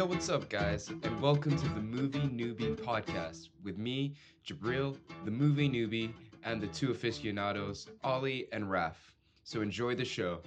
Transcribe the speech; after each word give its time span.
Yo, 0.00 0.06
what's 0.06 0.30
up, 0.30 0.48
guys, 0.48 0.88
and 0.88 1.20
welcome 1.20 1.54
to 1.54 1.68
the 1.68 1.80
Movie 1.82 2.20
Newbie 2.20 2.74
podcast 2.74 3.50
with 3.62 3.76
me, 3.76 4.14
Jabril, 4.46 4.96
the 5.26 5.30
movie 5.30 5.68
newbie, 5.68 6.14
and 6.42 6.58
the 6.58 6.68
two 6.68 6.90
aficionados, 6.90 7.86
Ollie 8.02 8.48
and 8.50 8.70
Raf. 8.70 8.96
So 9.44 9.60
enjoy 9.60 9.94
the 9.94 10.06
show. 10.06 10.38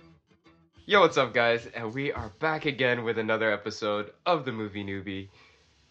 Yo, 0.88 1.02
what's 1.02 1.20
up, 1.20 1.36
guys? 1.36 1.68
And 1.76 1.94
we 1.94 2.12
are 2.12 2.30
back 2.40 2.66
again 2.66 3.04
with 3.04 3.20
another 3.20 3.52
episode 3.52 4.14
of 4.26 4.44
the 4.44 4.52
Movie 4.52 4.84
Newbie, 4.84 5.30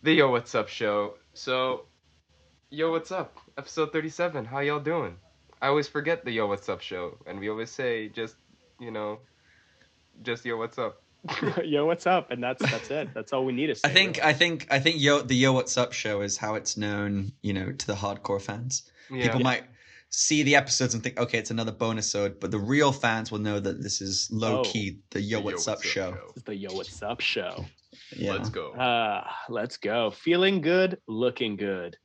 the 0.03 0.15
Yo, 0.15 0.33
What's 0.33 0.57
Up 0.57 0.67
show. 0.67 1.15
So, 1.33 1.85
Yo, 2.69 2.91
what's 2.91 3.13
up? 3.13 3.39
Episode 3.57 3.93
37. 3.93 4.45
How 4.45 4.59
y'all 4.59 4.81
doing? 4.81 5.15
I 5.61 5.69
always 5.69 5.87
forget 5.87 6.25
the 6.25 6.33
Yo, 6.33 6.49
What's 6.49 6.69
Up 6.69 6.81
show, 6.81 7.17
and 7.29 7.39
we 7.39 7.49
always 7.49 7.71
say 7.71 8.09
just, 8.09 8.35
you 8.81 8.91
know, 8.91 9.21
just 10.23 10.45
Yo, 10.45 10.57
what's 10.57 10.79
up? 10.79 11.02
Yo, 11.65 11.87
what's 11.87 12.07
up? 12.07 12.31
And 12.31 12.43
that's 12.43 12.63
that's 12.71 12.91
it. 12.91 13.15
That's 13.15 13.33
all 13.33 13.45
we 13.45 13.53
need 13.53 13.69
to 13.69 13.75
say. 13.77 13.89
I 13.89 13.93
think 13.93 14.17
really. 14.17 14.29
I 14.29 14.33
think 14.33 14.67
I 14.71 14.81
think 14.81 15.01
Yo 15.01 15.21
the 15.23 15.37
Yo 15.37 15.53
What's 15.53 15.77
Up 15.77 15.93
show 15.93 16.23
is 16.23 16.37
how 16.37 16.55
it's 16.57 16.77
known, 16.77 17.33
you 17.43 17.53
know, 17.53 17.73
to 17.73 17.87
the 17.87 17.95
hardcore 17.95 18.41
fans. 18.41 18.91
Yeah. 19.11 19.25
People 19.25 19.41
might 19.41 19.65
see 20.11 20.43
the 20.43 20.57
episodes 20.57 20.95
and 20.95 21.03
think, 21.03 21.19
okay, 21.19 21.39
it's 21.39 21.51
another 21.51 21.73
bonus 21.73 22.15
episode, 22.15 22.39
but 22.41 22.51
the 22.51 22.59
real 22.59 22.93
fans 22.93 23.31
will 23.31 23.39
know 23.39 23.59
that 23.59 23.83
this 23.83 24.01
is 24.01 24.29
low 24.33 24.61
Oh. 24.61 24.65
key 24.65 24.99
the 25.11 25.21
Yo 25.21 25.39
The 25.39 25.45
What's, 25.45 25.69
Up, 25.69 25.83
show. 25.83 26.11
This 26.11 26.37
is 26.37 26.43
the 26.43 26.57
Yo, 26.57 26.73
what's 26.75 27.03
up 27.03 27.21
show. 27.21 27.65
Yeah. 28.15 28.33
Let's 28.33 28.51
go. 28.51 28.73
Uh, 28.73 29.27
let's 29.49 29.77
go. 29.79 30.11
Feeling 30.11 30.61
good, 30.61 30.99
looking 31.09 31.57
good. 31.57 31.97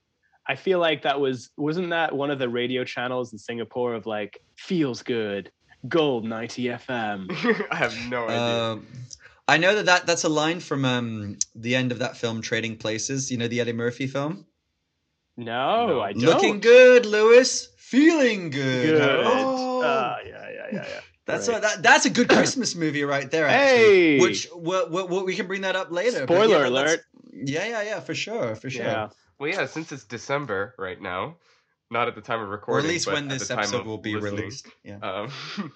I 0.48 0.56
feel 0.56 0.80
like 0.80 1.02
that 1.04 1.20
was 1.20 1.50
wasn't 1.58 1.90
that 1.90 2.16
one 2.16 2.32
of 2.32 2.40
the 2.40 2.48
radio 2.48 2.86
channels 2.86 3.34
in 3.34 3.40
Singapore 3.40 3.96
of 3.96 4.06
like 4.06 4.40
feels 4.58 5.04
good, 5.04 5.52
Gold 5.88 6.26
90 6.26 6.64
FM. 6.66 7.68
I 7.72 7.76
have 7.76 7.96
no 8.10 8.26
idea. 8.26 8.42
Um, 8.72 8.88
I 9.48 9.58
know 9.58 9.76
that, 9.76 9.86
that 9.86 10.06
that's 10.06 10.24
a 10.26 10.30
line 10.30 10.60
from 10.60 10.84
um, 10.86 11.38
the 11.56 11.76
end 11.76 11.92
of 11.92 12.00
that 12.00 12.18
film, 12.18 12.42
Trading 12.42 12.78
Places. 12.78 13.32
You 13.32 13.38
know 13.38 13.48
the 13.48 13.62
Eddie 13.62 13.74
Murphy 13.74 14.08
film. 14.08 14.46
No, 15.38 15.88
No. 15.88 16.02
I 16.02 16.14
don't. 16.14 16.24
Looking 16.24 16.60
good, 16.60 17.06
Lewis. 17.06 17.70
Feeling 17.78 18.50
good. 18.50 18.98
good. 19.00 19.22
Oh. 19.26 19.82
Uh, 19.82 20.18
yeah, 20.26 20.50
yeah, 20.50 20.68
yeah, 20.74 20.86
yeah. 20.90 21.00
That's 21.26 21.48
Right. 21.50 21.58
a, 21.58 21.62
that, 21.62 21.84
that's 21.84 22.06
a 22.06 22.10
good 22.10 22.30
Christmas 22.30 22.74
movie 22.74 23.04
right 23.04 23.30
there. 23.30 23.48
Actually, 23.48 23.78
Hey! 23.78 24.20
which 24.22 24.48
we 24.56 24.86
we 24.86 25.24
we 25.24 25.36
can 25.36 25.46
bring 25.48 25.62
that 25.62 25.76
up 25.76 25.92
later. 25.92 26.24
Spoiler 26.24 26.62
yeah, 26.62 26.68
alert. 26.70 27.02
Yeah, 27.34 27.68
yeah, 27.68 27.82
yeah, 27.84 28.00
for 28.00 28.16
sure, 28.16 28.56
for 28.56 28.70
sure. 28.70 28.86
Yeah. 28.86 29.10
well, 29.38 29.50
yeah, 29.50 29.66
since 29.66 29.92
it's 29.92 30.06
December 30.06 30.74
right 30.78 31.02
now, 31.02 31.36
not 31.90 32.08
at 32.08 32.16
the 32.16 32.22
time 32.22 32.42
of 32.42 32.50
recording. 32.50 32.86
Or 32.86 32.88
at 32.88 32.92
least 32.92 33.06
but 33.06 33.16
when 33.16 33.28
this 33.28 33.48
time 33.48 33.60
episode 33.60 33.82
of 33.82 33.86
will 33.88 33.98
be 33.98 34.16
listening. 34.16 34.36
released. 34.36 34.68
Yeah. 34.84 34.98
Um, 34.98 35.32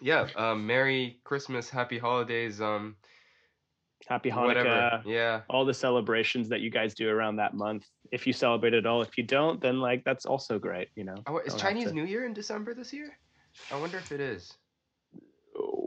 yeah, 0.00 0.28
um, 0.36 0.66
Merry 0.66 1.20
Christmas, 1.24 1.68
Happy 1.70 1.98
Holidays, 1.98 2.60
um, 2.60 2.96
Happy 4.08 4.30
Hanukkah. 4.30 4.46
whatever. 4.46 5.02
Yeah, 5.04 5.40
all 5.48 5.64
the 5.64 5.74
celebrations 5.74 6.48
that 6.50 6.60
you 6.60 6.70
guys 6.70 6.94
do 6.94 7.08
around 7.08 7.36
that 7.36 7.54
month. 7.54 7.86
If 8.12 8.26
you 8.26 8.32
celebrate 8.32 8.74
at 8.74 8.86
all, 8.86 9.02
if 9.02 9.18
you 9.18 9.24
don't, 9.24 9.60
then 9.60 9.80
like 9.80 10.04
that's 10.04 10.26
also 10.26 10.58
great, 10.58 10.88
you 10.94 11.04
know. 11.04 11.16
Oh, 11.26 11.38
is 11.38 11.54
Don't 11.54 11.60
Chinese 11.60 11.88
to- 11.88 11.94
New 11.94 12.04
Year 12.04 12.24
in 12.24 12.32
December 12.32 12.72
this 12.74 12.92
year? 12.92 13.18
I 13.72 13.80
wonder 13.80 13.98
if 13.98 14.12
it 14.12 14.20
is. 14.20 14.52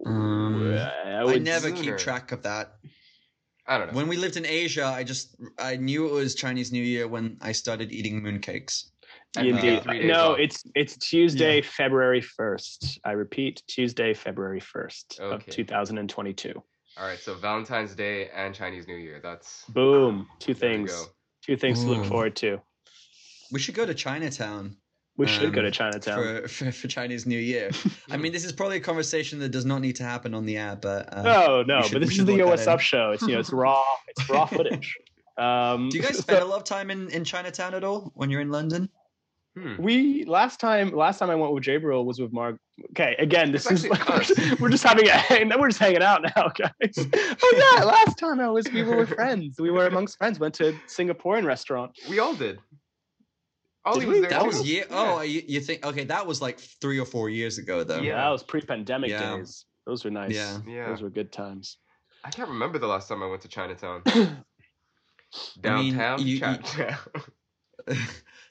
Um, 0.05 0.75
I, 0.75 1.21
I 1.21 1.37
never 1.37 1.69
sooner. 1.69 1.81
keep 1.81 1.97
track 1.97 2.31
of 2.31 2.43
that. 2.43 2.73
I 3.67 3.77
don't 3.77 3.87
know. 3.87 3.93
When 3.93 4.07
we 4.07 4.17
lived 4.17 4.35
in 4.35 4.45
Asia, 4.45 4.85
I 4.85 5.03
just 5.03 5.35
I 5.59 5.75
knew 5.75 6.07
it 6.07 6.11
was 6.11 6.33
Chinese 6.33 6.71
New 6.71 6.81
Year 6.81 7.07
when 7.07 7.37
I 7.41 7.51
started 7.51 7.91
eating 7.91 8.21
mooncakes. 8.21 8.89
And 9.37 9.45
we 9.45 9.53
get 9.61 9.85
Indeed. 9.85 10.07
No, 10.07 10.31
off. 10.33 10.39
it's 10.39 10.63
it's 10.75 10.97
Tuesday, 10.97 11.61
February 11.61 12.21
first. 12.21 12.99
I 13.05 13.11
repeat, 13.11 13.61
Tuesday, 13.67 14.13
February 14.13 14.59
first 14.59 15.19
of 15.19 15.45
2022. 15.45 16.53
All 16.97 17.05
right, 17.05 17.19
so 17.19 17.35
Valentine's 17.35 17.93
Day 17.93 18.29
and 18.35 18.55
Chinese 18.55 18.87
New 18.87 18.95
Year. 18.95 19.19
That's 19.21 19.65
Boom. 19.69 20.27
Two 20.39 20.53
There 20.53 20.71
you 20.71 20.87
things. 20.87 21.09
Two 21.45 21.55
things 21.55 21.83
to 21.83 21.89
look 21.89 22.05
forward 22.05 22.35
to. 22.37 22.59
We 23.51 23.59
should 23.59 23.75
go 23.75 23.85
to 23.85 23.93
Chinatown 23.93 24.75
We 25.15 25.27
should 25.27 25.53
go 25.53 25.61
to 25.61 25.67
Um, 25.67 25.73
Chinatown. 25.73 26.17
for, 26.17 26.47
for 26.47 26.71
for 26.71 26.87
Chinese 26.87 27.25
New 27.27 27.37
Year. 27.39 27.69
I 28.09 28.17
mean, 28.17 28.31
this 28.33 28.43
is 28.43 28.51
probably 28.51 28.77
a 28.77 28.81
conversation 28.81 29.37
that 29.39 29.49
does 29.49 29.65
not 29.65 29.81
need 29.81 29.95
to 29.97 30.03
happen 30.03 30.33
on 30.33 30.45
the 30.45 30.57
air, 30.57 30.75
but 30.75 31.13
uh, 31.15 31.21
no, 31.21 31.63
no, 31.63 31.81
should- 31.83 31.93
but 31.93 32.01
this 32.01 32.11
is 32.17 32.25
the 32.25 32.31
look 32.31 32.39
Yo 32.39 32.47
What's. 32.47 32.65
Up 32.67 32.79
show. 32.79 33.11
It's 33.11 33.21
you 33.21 33.33
know, 33.35 33.39
it's 33.39 33.51
raw, 33.51 33.83
it's 34.07 34.27
raw 34.27 34.45
footage. 34.47 34.97
Um, 35.37 35.87
do 35.87 35.95
you 35.97 36.03
guys 36.03 36.17
spend 36.25 36.43
a 36.43 36.45
lot 36.45 36.57
of 36.57 36.65
time 36.65 36.91
in 36.91 37.09
in 37.11 37.23
Chinatown 37.23 37.73
at 37.73 37.85
all 37.85 38.11
when 38.13 38.29
you're 38.29 38.41
in 38.41 38.49
London? 38.51 38.89
Hmm. 39.57 39.81
We 39.81 40.25
last 40.25 40.59
time 40.59 40.91
last 40.91 41.19
time 41.19 41.29
I 41.29 41.35
went 41.35 41.53
with 41.53 41.63
Jabril 41.63 42.05
was 42.05 42.19
with 42.19 42.31
Mark. 42.33 42.57
Okay, 42.91 43.15
again, 43.19 43.51
this 43.51 43.69
It's 43.69 43.83
is 43.83 43.89
like, 43.89 44.07
we're, 44.07 44.21
just, 44.21 44.59
we're 44.61 44.69
just 44.69 44.83
having 44.83 45.07
a 45.09 45.57
we're 45.57 45.67
just 45.69 45.79
hanging 45.79 46.01
out 46.03 46.21
now, 46.35 46.49
guys. 46.49 46.95
oh 46.97 47.75
yeah, 47.77 47.83
last 47.83 48.17
time 48.17 48.39
I 48.39 48.49
was 48.49 48.65
we 48.71 48.83
were 48.83 48.97
with 48.97 49.09
friends. 49.09 49.59
We 49.59 49.71
were 49.71 49.87
amongst 49.87 50.17
friends. 50.17 50.39
Went 50.39 50.53
to 50.55 50.73
Singaporean 50.87 51.45
restaurant. 51.45 51.91
we 52.09 52.19
all 52.19 52.33
did. 52.33 52.59
Ollie 53.85 54.01
Did 54.01 54.09
was 54.09 54.21
there 54.21 54.29
That 54.29 54.39
too. 54.41 54.45
was 54.47 54.67
year. 54.67 54.85
Oh, 54.91 55.21
you, 55.21 55.41
you 55.47 55.61
think? 55.61 55.85
Okay, 55.85 56.03
that 56.03 56.25
was 56.27 56.41
like 56.41 56.59
three 56.59 56.99
or 56.99 57.05
four 57.05 57.29
years 57.29 57.57
ago, 57.57 57.83
though. 57.83 57.99
Yeah. 58.01 58.15
that 58.15 58.29
was 58.29 58.43
pre-pandemic 58.43 59.09
Yeah. 59.09 59.37
days. 59.37 59.65
Those 59.85 60.03
were 60.03 60.11
nice. 60.11 60.35
Yeah. 60.35 60.59
Yeah. 60.67 60.89
those 60.89 61.01
were 61.01 61.09
good 61.09 61.31
times. 61.31 61.77
I 62.25 62.29
can't 62.29 62.49
remember 62.49 62.77
the 62.77 62.87
last 62.87 63.07
time 63.07 63.23
I 63.23 63.27
went 63.27 63.41
to 63.43 63.47
Chinatown. 63.47 64.01
I 64.05 64.19
mean, 64.19 64.43
Downtown 65.61 66.19
you- 66.19 66.25
you- 66.35 66.39
Chinatown. 66.39 66.97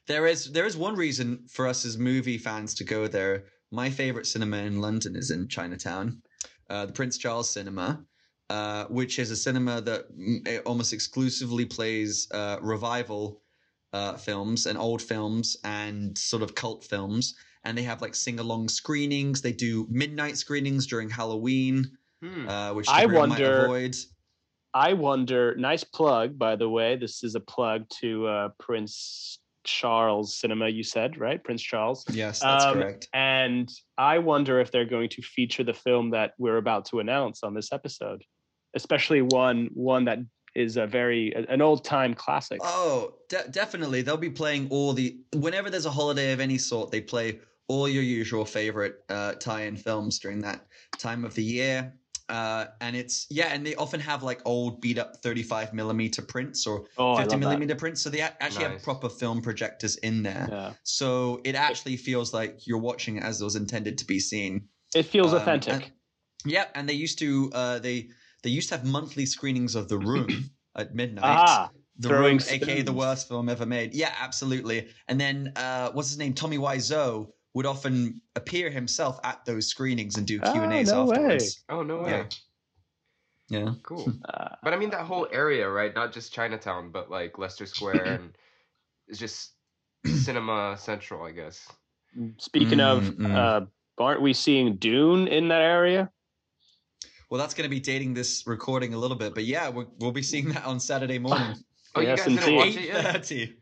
there 0.09 0.27
is 0.27 0.51
there 0.53 0.67
is 0.67 0.77
one 0.77 0.97
reason 0.97 1.45
for 1.49 1.67
us 1.69 1.85
as 1.85 1.97
movie 1.99 2.39
fans 2.39 2.75
to 2.75 2.85
go 2.85 3.07
there. 3.07 3.45
My 3.71 3.91
favorite 3.91 4.27
cinema 4.27 4.57
in 4.59 4.81
London 4.81 5.15
is 5.15 5.31
in 5.31 5.47
Chinatown, 5.47 6.23
uh, 6.71 6.87
the 6.87 6.93
Prince 6.93 7.19
Charles 7.19 7.51
Cinema, 7.51 8.03
uh, 8.49 8.87
which 8.87 9.19
is 9.19 9.31
a 9.31 9.37
cinema 9.37 9.81
that 9.83 10.11
mm, 10.19 10.63
almost 10.65 10.93
exclusively 10.95 11.67
plays 11.67 12.27
uh, 12.33 12.57
revival 12.63 13.43
uh, 13.93 14.15
films 14.15 14.67
and 14.67 14.79
old 14.79 15.03
films 15.03 15.57
and 15.65 16.17
sort 16.17 16.43
of 16.43 16.55
cult 16.55 16.83
films. 16.83 17.35
And 17.65 17.77
they 17.77 17.83
have 17.83 18.01
like 18.01 18.15
sing 18.15 18.39
along 18.41 18.71
screenings. 18.71 19.43
They 19.43 19.53
do 19.53 19.87
midnight 19.91 20.39
screenings 20.39 20.87
during 20.87 21.11
Halloween, 21.11 21.85
Hmm. 22.23 22.49
uh, 22.49 22.73
which 22.73 22.89
I 22.89 23.05
Jabril 23.05 23.29
might 23.29 23.29
wonder- 23.41 23.65
avoid. 23.67 23.97
I 24.75 24.93
wonder. 24.95 25.55
Nice 25.57 25.85
plug, 25.85 26.39
by 26.39 26.57
the 26.57 26.69
way. 26.69 26.97
This 26.97 27.23
is 27.25 27.35
a 27.35 27.41
plug 27.41 27.89
to 28.01 28.27
uh, 28.27 28.49
Prince 28.59 29.39
Charles 29.69 30.39
Cinema. 30.39 30.69
You 30.69 30.83
said 30.83 31.19
right, 31.19 31.43
Prince 31.43 31.63
Charles. 31.63 32.05
Yes, 32.11 32.41
that's 32.41 32.65
Um, 32.65 32.75
correct. 32.75 33.09
And 33.13 33.71
I 33.97 34.19
wonder 34.19 34.61
if 34.61 34.71
they're 34.71 34.85
going 34.85 35.09
to 35.11 35.23
feature 35.23 35.65
the 35.65 35.75
film 35.75 36.11
that 36.11 36.33
we're 36.39 36.57
about 36.57 36.87
to 36.87 37.01
announce 37.01 37.43
on 37.43 37.55
this 37.55 37.73
episode, 37.73 38.23
especially 38.75 39.23
one 39.23 39.71
one 39.75 40.05
that 40.07 40.19
is 40.55 40.77
a 40.77 40.87
very 40.87 41.33
an 41.49 41.61
old 41.63 41.85
time 41.85 42.15
classic. 42.15 42.59
Oh, 42.63 43.15
de- 43.29 43.49
definitely. 43.51 44.03
They'll 44.03 44.17
be 44.17 44.31
playing 44.31 44.69
all 44.71 44.93
the 44.93 45.21
whenever 45.37 45.71
there's 45.71 45.87
a 45.87 45.91
holiday 45.91 46.33
of 46.33 46.41
any 46.41 46.59
sort, 46.59 46.91
they 46.91 47.01
play 47.01 47.41
all 47.69 47.89
your 47.89 48.03
usual 48.03 48.45
favorite 48.45 49.05
uh, 49.11 49.35
tie-in 49.35 49.77
films 49.77 50.19
during 50.19 50.41
that 50.41 50.67
time 50.99 51.25
of 51.25 51.35
the 51.35 51.43
year. 51.45 51.93
Uh, 52.29 52.67
and 52.81 52.95
it's 52.95 53.27
yeah, 53.31 53.47
and 53.53 53.65
they 53.67 53.75
often 53.77 54.01
have 54.01 54.23
like 54.23 54.41
old 54.45 54.81
beat 54.81 54.99
up 54.99 55.17
35 55.23 55.73
millimeter 55.73 56.21
prints 56.23 56.67
or 56.67 56.85
oh, 56.99 57.15
I 57.15 57.23
50 57.23 57.23
love 57.23 57.29
that. 57.31 57.39
millimeter 57.39 57.75
prints. 57.75 58.03
So 58.03 58.11
they 58.11 58.21
a- 58.21 58.37
actually 58.41 58.65
have 58.65 58.83
proper 58.83 59.09
film 59.09 59.41
projectors 59.41 59.97
in 59.97 60.23
there. 60.23 60.47
Yeah, 60.51 60.73
So 60.83 61.41
it 61.45 61.55
actually 61.55 61.97
feels 61.97 62.35
like 62.35 62.67
you're 62.67 62.79
watching 62.79 63.17
it 63.17 63.25
as 63.25 63.41
it 63.41 63.45
was 63.45 63.57
intended 63.57 63.97
to 63.99 64.05
be 64.05 64.21
seen. 64.21 64.69
it 64.95 65.05
feels 65.05 65.33
Um, 65.33 65.41
authentic. 65.41 65.73
and- 65.73 65.93
Yeah, 66.45 66.67
and 66.75 66.89
they 66.89 66.95
used 66.95 67.19
to 67.21 67.51
uh, 67.55 67.79
they 67.79 68.11
they 68.43 68.51
used 68.51 68.69
to 68.69 68.77
have 68.77 68.85
monthly 68.87 69.27
screenings 69.27 69.75
of 69.75 69.89
The 69.89 69.99
Room 69.99 70.29
at 70.77 70.95
midnight. 70.95 71.25
Ah, 71.25 71.71
The 71.99 72.09
Throwing 72.09 72.39
Room, 72.39 72.47
aka 72.49 72.83
the 72.83 72.93
worst 72.93 73.27
film 73.27 73.49
ever 73.49 73.67
made. 73.67 73.93
Yeah, 73.95 74.13
absolutely. 74.21 74.89
And 75.09 75.19
then 75.21 75.53
uh, 75.57 75.91
what's 75.93 76.09
his 76.11 76.19
name? 76.19 76.35
Tommy 76.35 76.59
Wiseau 76.59 77.31
would 77.59 77.67
often 77.67 78.21
appear 78.37 78.71
himself 78.71 79.19
at 79.25 79.45
those 79.45 79.67
screenings 79.67 80.17
and 80.17 80.25
do 80.25 80.39
Oh, 80.45 80.53
Q 80.53 80.63
and 80.63 80.73
A's 80.73 80.93
no 80.93 81.07
way. 81.07 81.17
afterwards. 81.17 81.65
oh 81.69 81.83
no 81.83 82.03
way. 82.03 82.11
Yeah. 83.51 83.59
Yeah. 83.59 83.73
Cool. 83.83 84.13
uh, 84.29 84.55
But 84.63 84.75
I 84.75 84.77
mean 84.77 84.91
that 84.91 85.01
whole 85.07 85.27
area, 85.33 85.69
right? 85.69 85.93
Not 85.93 86.13
just 86.13 86.33
Chinatown, 86.33 86.93
but 86.93 87.11
like 87.11 87.37
Leicester 87.37 87.67
Square 87.67 88.05
and 88.05 88.39
it's 89.09 89.19
just 89.19 89.55
cinema 90.07 90.77
central, 90.79 91.25
I 91.25 91.33
guess. 91.33 91.67
speaking 92.37 92.79
of, 92.79 93.03
Mm, 93.03 93.17
mm. 93.17 93.35
uh, 93.35 93.67
aren't 94.01 94.23
we 94.23 94.33
seeing 94.35 94.77
Dune 94.77 95.27
in 95.27 95.49
that 95.49 95.63
area? 95.63 96.13
Well, 97.29 97.41
that's 97.41 97.55
going 97.55 97.65
to 97.69 97.75
be 97.75 97.81
dating 97.81 98.15
this 98.15 98.45
recording 98.47 98.95
a 98.95 98.99
little 98.99 99.17
bit, 99.17 99.35
but 99.35 99.45
yeah, 99.47 99.69
we'll, 99.69 99.93
we'll 99.99 100.13
be 100.13 100.23
seeing 100.23 100.49
that 100.51 100.65
on 100.65 100.79
Saturday 100.79 101.19
morning. 101.19 101.57
Oh, 101.97 102.01
Yes, 102.03 102.25
you 102.29 102.37
guys 102.37 102.45
didn't 102.45 102.57
watch 102.57 102.67
indeed. 102.69 102.85
it 102.85 103.33
yet? 103.33 103.58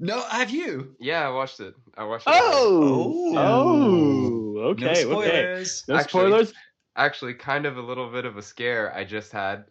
8:30. 0.00 0.06
No, 0.06 0.20
have 0.22 0.50
you? 0.50 0.94
Yeah, 0.98 1.26
I 1.26 1.30
watched 1.30 1.60
it. 1.60 1.74
I 1.96 2.04
watched 2.04 2.26
it. 2.26 2.32
Oh, 2.34 3.34
Oh. 3.36 4.56
oh, 4.58 4.60
okay, 4.70 4.84
no 4.84 4.90
okay. 4.90 5.02
spoilers. 5.02 5.84
No 5.88 5.94
Actually- 5.96 6.08
spoilers. 6.30 6.52
actually 6.96 7.34
kind 7.34 7.66
of 7.66 7.76
a 7.76 7.80
little 7.82 8.10
bit 8.10 8.24
of 8.24 8.36
a 8.36 8.42
scare 8.42 8.94
I 8.94 9.04
just 9.04 9.32
had. 9.32 9.64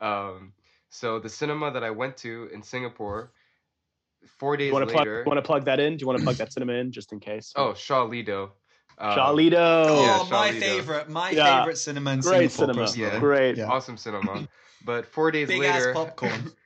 Um, 0.00 0.52
so 0.90 1.18
the 1.18 1.28
cinema 1.28 1.70
that 1.72 1.82
I 1.84 1.90
went 1.90 2.16
to 2.18 2.48
in 2.52 2.62
Singapore, 2.62 3.32
four 4.38 4.56
days 4.56 4.68
You 4.68 4.72
want 4.74 4.86
to 4.88 4.92
plug? 4.92 5.06
later. 5.06 5.24
Want 5.26 5.38
to 5.38 5.42
plug 5.42 5.64
that 5.66 5.80
in? 5.80 5.96
Do 5.96 6.02
you 6.02 6.06
want 6.06 6.18
to 6.18 6.24
plug 6.24 6.36
that 6.36 6.52
cinema 6.52 6.74
in 6.74 6.92
just 6.92 7.12
in 7.12 7.20
case? 7.20 7.52
Oh, 7.56 7.74
Shaw 7.74 8.04
Lido. 8.04 8.52
Um, 8.98 9.14
Shaw 9.14 9.30
Lido. 9.32 9.56
Oh, 9.58 10.02
Yeah, 10.02 10.18
my 10.18 10.24
Shaw 10.28 10.54
Lido. 10.54 10.60
favorite, 10.66 11.08
my 11.10 11.30
Yeah. 11.30 11.58
favorite 11.60 11.76
cinema 11.78 12.10
in 12.12 12.20
Great 12.20 12.50
Singapore. 12.50 12.86
cinema. 12.88 13.12
Yeah. 13.14 13.18
Great. 13.20 13.56
Yeah. 13.56 13.66
Awesome 13.68 13.96
cinema. 13.96 14.46
But 14.84 15.06
four 15.06 15.30
days 15.30 15.48
Big 15.48 15.62
ass 15.64 15.80
later, 15.80 15.92
popcorn. 15.94 16.52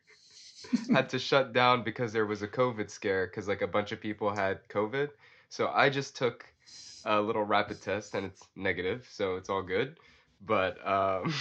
had 0.92 1.08
to 1.10 1.18
shut 1.18 1.52
down 1.52 1.82
because 1.82 2.12
there 2.12 2.26
was 2.26 2.42
a 2.42 2.48
COVID 2.48 2.90
scare 2.90 3.26
because 3.26 3.48
like 3.48 3.62
a 3.62 3.66
bunch 3.66 3.92
of 3.92 4.00
people 4.00 4.30
had 4.34 4.66
COVID. 4.68 5.10
So 5.48 5.68
I 5.68 5.90
just 5.90 6.16
took 6.16 6.44
a 7.04 7.20
little 7.20 7.44
rapid 7.44 7.80
test 7.80 8.14
and 8.14 8.26
it's 8.26 8.42
negative, 8.56 9.06
so 9.10 9.36
it's 9.36 9.48
all 9.48 9.62
good. 9.62 9.98
But 10.40 10.84
um, 10.86 11.32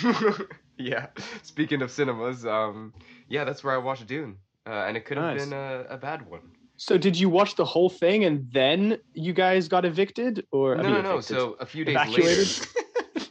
yeah, 0.77 1.07
speaking 1.43 1.81
of 1.81 1.91
cinemas, 1.91 2.45
um, 2.45 2.93
yeah, 3.27 3.43
that's 3.43 3.63
where 3.63 3.73
I 3.73 3.77
watched 3.77 4.07
Dune, 4.07 4.37
uh, 4.67 4.85
and 4.87 4.97
it 4.97 5.05
could 5.05 5.17
have 5.17 5.25
Nice. 5.25 5.49
been 5.49 5.53
a, 5.53 5.85
a 5.89 5.97
bad 5.97 6.29
one. 6.29 6.41
So 6.77 6.97
did 6.97 7.17
you 7.19 7.29
watch 7.29 7.55
the 7.55 7.65
whole 7.65 7.89
thing 7.89 8.23
and 8.23 8.49
then 8.53 8.97
you 9.13 9.33
guys 9.33 9.67
got 9.67 9.85
evicted, 9.85 10.45
or 10.51 10.73
I 10.73 10.77
No, 10.77 10.83
mean, 10.83 10.95
no, 10.95 11.01
no. 11.01 11.15
evicted. 11.15 11.37
So 11.37 11.53
a 11.59 11.65
few 11.65 11.83
days 11.85 11.95
Evacuated? 11.95 12.47
later, 12.47 12.69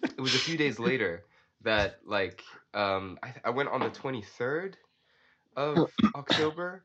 it 0.18 0.20
was 0.20 0.34
a 0.34 0.38
few 0.38 0.56
days 0.58 0.78
later 0.78 1.24
that 1.62 1.96
like 2.04 2.42
um 2.74 3.18
I, 3.22 3.34
I 3.46 3.50
went 3.50 3.68
on 3.70 3.80
the 3.80 3.90
23rd 3.90 4.74
of 5.58 5.90
October 6.14 6.84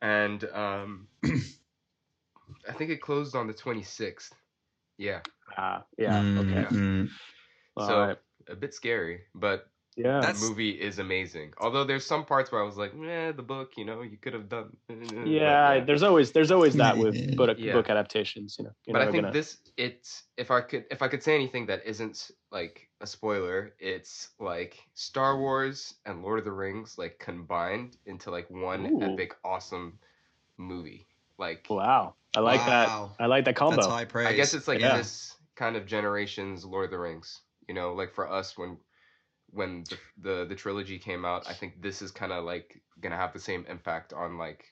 and 0.00 0.44
um 0.44 1.08
I 2.68 2.72
think 2.72 2.90
it 2.90 3.00
closed 3.00 3.34
on 3.34 3.46
the 3.48 3.54
26th. 3.54 4.32
Yeah. 4.98 5.22
Ah, 5.56 5.84
yeah, 5.98 6.20
Mm, 6.22 6.38
okay. 6.38 6.66
mm. 6.70 7.08
All 7.76 7.86
so 7.86 7.98
right. 7.98 8.18
a 8.48 8.56
bit 8.56 8.74
scary, 8.74 9.26
but 9.34 9.70
Yeah. 9.96 10.20
that 10.20 10.36
movie 10.40 10.70
is 10.70 10.98
amazing. 10.98 11.52
Although 11.58 11.84
there's 11.84 12.06
some 12.06 12.24
parts 12.24 12.50
where 12.50 12.62
I 12.62 12.64
was 12.64 12.76
like, 12.78 12.92
"Eh, 12.94 13.32
the 13.32 13.42
book, 13.42 13.72
you 13.76 13.84
know, 13.84 14.00
you 14.02 14.16
could 14.16 14.32
have 14.32 14.48
done." 14.48 14.74
but 14.88 15.26
yeah, 15.26 15.80
there's 15.80 16.02
always 16.02 16.32
there's 16.32 16.50
always 16.50 16.74
that 16.76 16.96
with 16.96 17.36
book, 17.36 17.56
Yeah. 17.58 17.74
book 17.74 17.90
adaptations, 17.90 18.56
you 18.58 18.64
know. 18.64 18.70
You're 18.86 18.94
but 18.94 19.02
I 19.02 19.10
think 19.10 19.22
gonna- 19.24 19.32
this 19.32 19.58
it's 19.76 20.22
if 20.38 20.50
I 20.50 20.62
could 20.62 20.86
if 20.90 21.02
I 21.02 21.08
could 21.08 21.22
say 21.22 21.34
anything 21.34 21.66
that 21.66 21.82
isn't 21.84 22.30
like 22.50 22.88
a 23.02 23.06
spoiler, 23.06 23.74
it's 23.78 24.30
like 24.40 24.78
Star 24.94 25.38
Wars 25.38 25.94
and 26.06 26.22
Lord 26.22 26.38
of 26.38 26.44
the 26.46 26.52
Rings 26.52 26.96
like 26.96 27.18
combined 27.18 27.96
into 28.06 28.30
like 28.30 28.48
one 28.50 28.86
Ooh. 28.86 29.02
epic 29.02 29.36
awesome 29.44 29.98
movie. 30.56 31.06
Like 31.38 31.66
Wow, 31.68 32.14
I 32.36 32.40
like 32.40 32.60
Wow. 32.60 33.12
that. 33.18 33.24
I 33.24 33.26
like 33.26 33.44
that 33.44 33.56
combo. 33.56 33.76
That's 33.76 33.88
high 33.88 34.04
praise. 34.06 34.28
I 34.28 34.32
guess 34.34 34.54
it's 34.54 34.68
like 34.68 34.80
Yeah. 34.80 34.96
this 34.96 35.36
kind 35.54 35.76
of 35.76 35.86
generation's 35.86 36.64
Lord 36.64 36.86
of 36.86 36.90
the 36.92 36.98
Rings. 36.98 37.40
You 37.68 37.74
know, 37.74 37.92
like 37.94 38.14
for 38.14 38.30
us 38.30 38.56
when 38.56 38.76
when 39.52 39.84
the 39.90 39.98
the, 40.20 40.44
the 40.46 40.54
trilogy 40.54 40.98
came 40.98 41.24
out, 41.24 41.48
I 41.48 41.52
think 41.54 41.80
this 41.82 42.02
is 42.02 42.10
kind 42.10 42.32
of 42.32 42.44
like 42.44 42.80
gonna 43.00 43.16
have 43.16 43.32
the 43.32 43.40
same 43.40 43.64
impact 43.68 44.12
on 44.12 44.38
like 44.38 44.64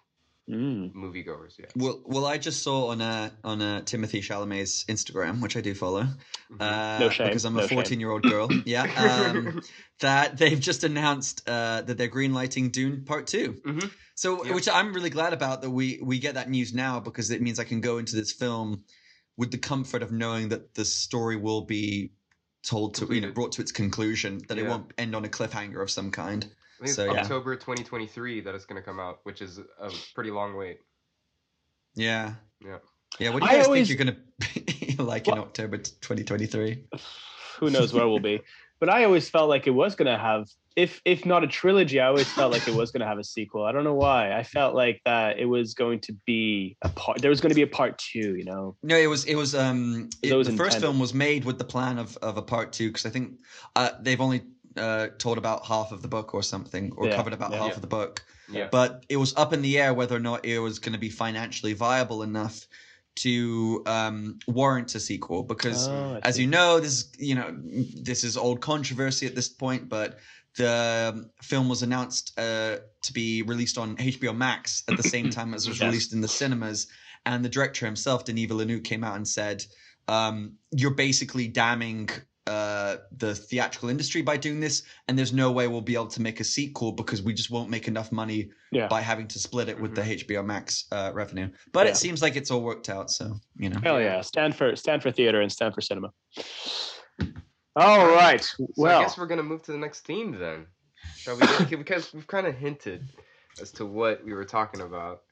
Mm. 0.49 0.93
moviegoers. 0.95 1.57
Yeah. 1.61 1.67
Well, 1.77 2.03
well, 2.05 2.27
I 2.27 2.37
just 2.37 2.65
saw 2.65 2.89
on 2.89 3.01
uh, 3.01 3.31
on 3.45 3.63
uh, 3.63 3.83
Timothée 3.85 4.21
Chalamet's 4.21 4.85
Instagram, 4.87 5.41
which 5.41 5.57
I 5.57 5.61
do 5.61 5.75
follow, 5.77 6.03
Mhm. 6.51 6.61
uh, 6.61 6.99
No 6.99 7.09
shame, 7.09 7.29
because 7.29 7.45
I'm 7.45 7.55
no 7.55 7.61
a 7.61 7.69
shame. 7.69 7.77
14 7.77 8.01
year 8.01 8.11
old 8.11 8.23
girl. 8.23 8.49
Yeah, 8.67 8.83
um, 8.97 9.61
that 10.01 10.39
they've 10.39 10.59
just 10.59 10.83
announced 10.83 11.49
uh, 11.49 11.83
that 11.83 11.97
they're 11.99 12.09
greenlighting 12.09 12.73
Dune 12.73 13.05
Part 13.05 13.29
Two. 13.29 13.61
Mhm. 13.65 13.93
So, 14.17 14.45
Yeah. 14.45 14.55
which 14.55 14.69
I'm 14.69 14.93
really 14.93 15.11
glad 15.11 15.33
about 15.35 15.63
that 15.63 15.71
we 15.71 16.01
we 16.03 16.19
get 16.19 16.35
that 16.35 16.51
news 16.51 16.75
now 16.75 16.99
because 16.99 17.31
it 17.31 17.41
means 17.41 17.61
I 17.61 17.65
can 17.65 17.81
go 17.81 17.99
into 17.99 18.17
this 18.17 18.33
film 18.33 18.83
with 19.37 19.53
the 19.53 19.59
comfort 19.59 20.03
of 20.03 20.11
knowing 20.11 20.49
that 20.49 20.75
the 20.75 20.85
story 20.85 21.37
will 21.37 21.65
be 21.65 22.11
told 22.63 22.95
to 22.95 23.07
you 23.15 23.21
know 23.21 23.31
brought 23.33 23.53
to 23.53 23.63
its 23.63 23.73
conclusion 23.73 24.41
that 24.49 24.59
it 24.59 24.67
won't 24.67 24.93
end 24.99 25.15
on 25.17 25.25
a 25.25 25.29
cliffhanger 25.29 25.83
of 25.83 25.91
some 25.91 26.11
kind. 26.11 26.45
I 26.81 26.85
think 26.85 26.95
So, 26.95 27.05
it's 27.07 27.15
yeah. 27.15 27.21
October 27.23 27.57
2023 27.57 28.41
that 28.43 28.55
it's 28.55 28.65
gonna 28.65 28.83
come 28.83 28.99
out, 29.01 29.21
which 29.25 29.43
is 29.43 29.59
a 29.59 29.91
pretty 30.15 30.31
long 30.31 30.57
wait. 30.57 30.79
Yeah. 31.95 32.35
Yeah. 32.65 32.79
Yeah. 33.19 33.31
What 33.31 33.43
do 33.43 33.47
you 33.49 33.53
I 33.53 33.57
guys 33.57 33.67
always- 33.67 33.89
think 33.89 33.99
you're 33.99 34.13
gonna 34.13 34.19
be 34.55 34.97
like 35.03 35.29
in 35.29 35.39
October 35.39 35.79
2023? 35.79 36.85
Who 37.59 37.71
knows 37.71 37.93
where 37.93 38.09
we'll 38.09 38.19
be? 38.21 38.41
But 38.79 38.89
I 38.89 39.05
always 39.05 39.29
felt 39.29 39.49
like 39.51 39.67
it 39.67 39.71
was 39.73 39.95
gonna 39.95 40.19
have, 40.19 40.49
if 40.77 41.01
if 41.05 41.27
not 41.27 41.45
a 41.45 41.47
trilogy, 41.47 42.01
I 42.01 42.07
always 42.07 42.29
felt 42.29 42.53
like 42.53 42.67
it 42.69 42.75
was 42.75 42.91
gonna 42.91 43.07
have 43.07 43.19
a 43.19 43.25
sequel. 43.25 43.65
I 43.65 43.73
don't 43.73 43.85
know 43.85 43.95
why. 43.95 44.33
I 44.33 44.43
felt 44.43 44.75
like 44.75 45.01
that 45.05 45.39
it 45.39 45.47
was 45.47 45.75
going 45.75 46.01
to 46.01 46.13
be 46.27 46.77
a 46.83 46.89
part. 46.89 47.21
There 47.21 47.31
was 47.31 47.41
going 47.41 47.51
to 47.51 47.55
be 47.57 47.63
a 47.63 47.67
part 47.67 47.99
two. 47.99 48.37
You 48.37 48.45
know. 48.45 48.77
No, 48.83 48.97
it 48.97 49.09
was 49.09 49.25
it 49.25 49.35
was 49.35 49.55
um 49.55 50.09
it, 50.23 50.31
That 50.31 50.37
was 50.37 50.47
the 50.47 50.53
first 50.57 50.77
intended. 50.77 50.87
film 50.87 50.99
was 51.01 51.15
made 51.15 51.45
with 51.45 51.59
the 51.59 51.65
plan 51.65 51.99
of 51.99 52.17
of 52.19 52.37
a 52.37 52.43
part 52.43 52.73
two 52.73 52.89
because 52.89 53.07
I 53.07 53.11
think 53.11 53.35
uh, 53.77 53.91
they've 54.01 54.21
only 54.21 54.43
uh, 54.77 55.09
told 55.19 55.37
about 55.39 55.67
half 55.67 55.91
of 55.93 56.03
the 56.03 56.09
book 56.09 56.33
or 56.35 56.43
something 56.43 56.93
or 56.97 57.09
Yeah, 57.09 57.17
covered 57.17 57.33
about 57.33 57.51
yeah. 57.51 57.59
half 57.59 57.69
Yeah. 57.71 57.75
of 57.75 57.81
the 57.81 57.89
book, 57.89 58.25
Yeah. 58.49 58.69
but 58.71 59.05
it 59.09 59.17
was 59.17 59.35
up 59.37 59.53
in 59.53 59.63
the 59.63 59.79
air 59.79 59.93
whether 59.93 60.15
or 60.17 60.21
not 60.21 60.45
it 60.45 60.61
was 60.61 60.79
going 60.79 60.93
to 60.93 60.99
be 60.99 61.11
financially 61.11 61.73
viable 61.73 62.23
enough 62.23 62.67
to 63.17 63.83
um, 63.87 64.39
warrant 64.47 64.95
a 64.95 65.01
sequel 65.01 65.43
because 65.43 65.89
Oh, 65.89 66.19
as 66.23 66.39
you 66.39 66.47
know 66.47 66.81
this 66.81 67.11
you 67.19 67.35
know 67.35 67.55
this 68.03 68.25
is 68.25 68.37
old 68.37 68.61
controversy 68.61 69.27
at 69.27 69.35
this 69.35 69.49
point 69.49 69.89
but 69.89 70.19
the 70.57 71.13
um, 71.15 71.31
film 71.43 71.69
was 71.69 71.83
announced 71.83 72.33
uh, 72.39 72.79
to 73.03 73.13
be 73.13 73.43
released 73.43 73.79
on 73.79 73.97
HBO 73.97 74.37
Max 74.37 74.83
at 74.89 74.97
the 74.97 75.03
same 75.03 75.31
time 75.39 75.55
as 75.55 75.67
it 75.67 75.71
was 75.71 75.81
Yes. 75.81 75.87
released 75.87 76.13
in 76.13 76.21
the 76.21 76.29
cinemas 76.29 76.87
and 77.27 77.45
the 77.45 77.49
director 77.49 77.87
himself 77.87 78.25
Denis 78.25 78.47
Villeneuve 78.47 78.83
came 78.83 79.05
out 79.05 79.17
and 79.17 79.27
said 79.29 79.65
um, 80.09 80.55
you're 80.73 80.95
basically 80.95 81.47
damning 81.47 82.09
uh, 82.51 82.97
the 83.17 83.33
theatrical 83.33 83.89
industry 83.89 84.23
by 84.23 84.37
doing 84.37 84.59
this 84.59 84.83
and 85.07 85.17
there's 85.17 85.33
no 85.33 85.53
way 85.53 85.69
we'll 85.69 85.81
be 85.93 85.95
able 85.95 86.09
to 86.09 86.21
make 86.21 86.41
a 86.41 86.45
sequel 86.45 86.91
because 86.91 87.23
we 87.23 87.33
just 87.33 87.51
won't 87.51 87.71
make 87.71 87.87
enough 87.87 88.11
money 88.11 88.51
Yeah. 88.73 88.89
by 88.89 89.01
having 89.01 89.29
to 89.29 89.39
split 89.39 89.69
it 89.69 89.81
with 89.81 89.95
the 89.95 90.03
HBO 90.03 90.45
Max 90.45 90.87
uh, 90.91 91.13
revenue 91.15 91.49
but 91.73 91.87
Yeah. 91.87 91.93
it 91.93 91.97
seems 91.97 92.23
like 92.23 92.35
it's 92.35 92.51
all 92.51 92.63
worked 92.63 92.89
out 92.89 93.09
so 93.11 93.25
you 93.57 93.69
know 93.71 93.81
Hell 93.85 94.01
yeah! 94.01 94.21
Stand 94.23 94.57
for 94.57 94.75
stand 94.75 95.01
for 95.03 95.13
theater 95.13 95.41
and 95.43 95.51
stand 95.53 95.75
for 95.77 95.81
cinema. 95.81 96.11
All 97.77 98.07
right. 98.09 98.43
So 98.43 98.67
Well, 98.77 98.99
I 99.01 99.03
guess 99.05 99.17
we're 99.17 99.27
gonna 99.33 99.45
move 99.53 99.63
to 99.63 99.73
the 99.73 99.79
next 99.87 100.01
theme 100.01 100.37
then. 100.37 100.67
Shall 101.17 101.37
we? 101.37 101.77
because 101.77 102.13
we've 102.13 102.27
kind 102.27 102.47
of 102.47 102.55
hinted 102.57 103.01
as 103.63 103.71
to 103.73 103.87
what 103.87 104.25
we 104.25 104.33
were 104.33 104.45
talking 104.45 104.81
about. 104.81 105.23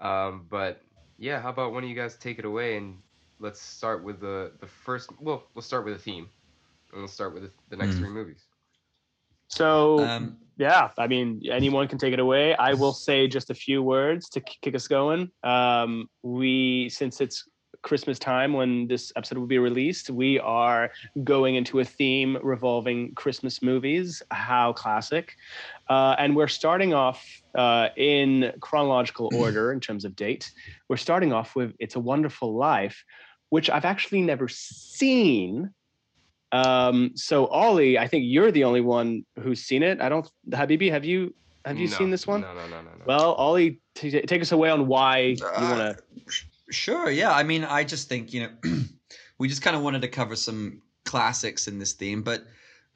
Um, 0.00 0.46
but 0.50 0.82
yeah, 1.16 1.40
how 1.40 1.50
about 1.50 1.72
one 1.72 1.84
of 1.84 1.88
you 1.88 1.94
guys 1.94 2.16
take 2.16 2.38
it 2.40 2.44
away 2.44 2.76
and 2.76 2.98
let's 3.38 3.60
start 3.60 4.02
with 4.02 4.20
the 4.20 4.52
the 4.60 4.66
first. 4.66 5.10
Well, 5.20 5.44
we'll 5.54 5.62
start 5.62 5.84
with 5.84 5.94
a 5.94 5.98
theme, 5.98 6.28
and 6.96 7.02
we'll 7.02 7.08
start 7.08 7.34
with 7.34 7.42
the, 7.42 7.52
the 7.68 7.76
next 7.76 7.96
Hmm. 7.96 8.04
three 8.04 8.10
movies. 8.10 8.46
so 9.48 10.00
um, 10.00 10.38
yeah, 10.56 10.88
I 10.96 11.06
mean, 11.06 11.42
anyone 11.50 11.86
can 11.88 11.98
take 11.98 12.14
it 12.14 12.18
away. 12.18 12.56
I 12.56 12.72
will 12.72 12.92
say 13.08 13.28
just 13.28 13.50
a 13.50 13.54
few 13.54 13.82
words 13.82 14.30
to 14.30 14.40
kick 14.40 14.74
us 14.74 14.88
going. 14.88 15.30
Um, 15.42 16.08
we, 16.22 16.88
since 16.88 17.20
it's 17.20 17.46
Christmas 17.82 18.18
time 18.18 18.54
when 18.54 18.88
this 18.88 19.12
episode 19.14 19.36
will 19.36 19.46
be 19.46 19.58
released, 19.58 20.08
we 20.08 20.40
are 20.40 20.90
going 21.22 21.56
into 21.56 21.80
a 21.80 21.84
theme 21.84 22.38
revolving 22.42 23.14
Christmas 23.14 23.62
movies. 23.62 24.22
How 24.30 24.72
classic! 24.72 25.34
Uh, 25.90 26.16
and 26.18 26.34
we're 26.34 26.48
starting 26.48 26.94
off 26.94 27.22
uh, 27.54 27.90
in 27.96 28.54
chronological 28.60 29.28
order 29.34 29.70
in 29.70 29.80
terms 29.80 30.06
of 30.06 30.16
date. 30.16 30.50
We're 30.88 30.96
starting 30.96 31.34
off 31.34 31.54
with 31.54 31.74
"It's 31.78 31.94
a 31.96 32.00
Wonderful 32.00 32.56
Life," 32.56 33.04
which 33.50 33.68
I've 33.68 33.84
actually 33.84 34.22
never 34.22 34.48
seen. 34.48 35.74
Um, 36.52 37.12
so 37.14 37.46
Ollie, 37.48 37.98
I 37.98 38.06
think 38.06 38.24
you're 38.26 38.52
the 38.52 38.64
only 38.64 38.80
one 38.80 39.24
who's 39.42 39.60
seen 39.62 39.82
it. 39.82 40.00
I 40.00 40.08
don't, 40.08 40.30
Habibi, 40.50 40.90
have 40.90 41.04
you 41.04 41.34
have 41.64 41.78
you 41.78 41.88
No, 41.88 41.96
seen 41.96 42.10
this 42.10 42.26
one? 42.26 42.42
No, 42.42 42.54
no, 42.54 42.60
no, 42.68 42.80
no, 42.82 42.82
no. 42.82 43.04
Well, 43.04 43.32
Ollie, 43.34 43.80
t- 43.96 44.20
take 44.22 44.40
us 44.40 44.52
away 44.52 44.70
on 44.70 44.86
why 44.86 45.18
you 45.18 45.44
Uh, 45.44 45.60
want 45.60 45.98
to. 45.98 46.32
Sure. 46.70 47.10
Yeah. 47.10 47.32
I 47.32 47.42
mean, 47.42 47.64
I 47.64 47.82
just 47.84 48.08
think 48.08 48.32
you 48.32 48.42
know, 48.42 48.50
we 49.38 49.48
just 49.48 49.62
kind 49.62 49.76
of 49.76 49.82
wanted 49.82 50.02
to 50.02 50.08
cover 50.08 50.36
some 50.36 50.82
classics 51.04 51.66
in 51.68 51.78
this 51.78 51.92
theme, 51.94 52.22
but 52.22 52.44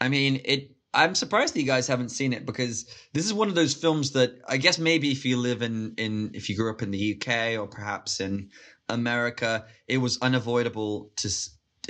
I 0.00 0.08
mean, 0.08 0.40
it. 0.44 0.70
I'm 0.92 1.14
surprised 1.14 1.54
that 1.54 1.60
you 1.60 1.66
guys 1.66 1.86
haven't 1.86 2.08
seen 2.08 2.32
it 2.32 2.44
because 2.44 2.84
this 3.12 3.24
is 3.24 3.32
one 3.32 3.48
of 3.48 3.54
those 3.54 3.74
films 3.74 4.10
that 4.12 4.40
I 4.48 4.56
guess 4.56 4.76
maybe 4.76 5.12
if 5.12 5.24
you 5.24 5.36
live 5.36 5.62
in 5.62 5.94
in 5.98 6.32
if 6.34 6.48
you 6.48 6.56
grew 6.56 6.68
up 6.70 6.82
in 6.82 6.90
the 6.90 7.14
UK 7.16 7.56
or 7.60 7.68
perhaps 7.68 8.18
in 8.20 8.50
America, 8.88 9.66
it 9.86 9.98
was 9.98 10.18
unavoidable 10.20 11.12
to. 11.16 11.28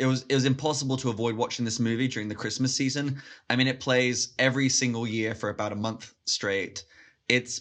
It 0.01 0.07
was 0.07 0.25
it 0.29 0.35
was 0.35 0.47
impossible 0.47 0.97
to 0.97 1.11
avoid 1.11 1.37
watching 1.37 1.65
this 1.65 1.79
movie 1.79 2.09
during 2.09 2.29
the 2.29 2.35
Christmas 2.35 2.75
season. 2.75 3.23
I 3.51 3.57
mean, 3.57 3.67
it 3.69 3.81
plays 3.81 4.33
every 4.39 4.71
single 4.71 5.07
year 5.07 5.35
for 5.35 5.51
about 5.51 5.73
a 5.73 5.77
month 5.77 6.15
straight. 6.25 6.85
It's 7.29 7.61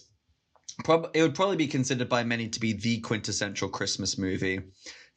prob- 0.86 1.12
it 1.14 1.22
would 1.22 1.36
probably 1.36 1.58
be 1.58 1.68
considered 1.68 2.08
by 2.08 2.24
many 2.24 2.48
to 2.48 2.60
be 2.60 2.74
the 2.74 3.00
quintessential 3.00 3.68
Christmas 3.68 4.18
movie. 4.18 4.62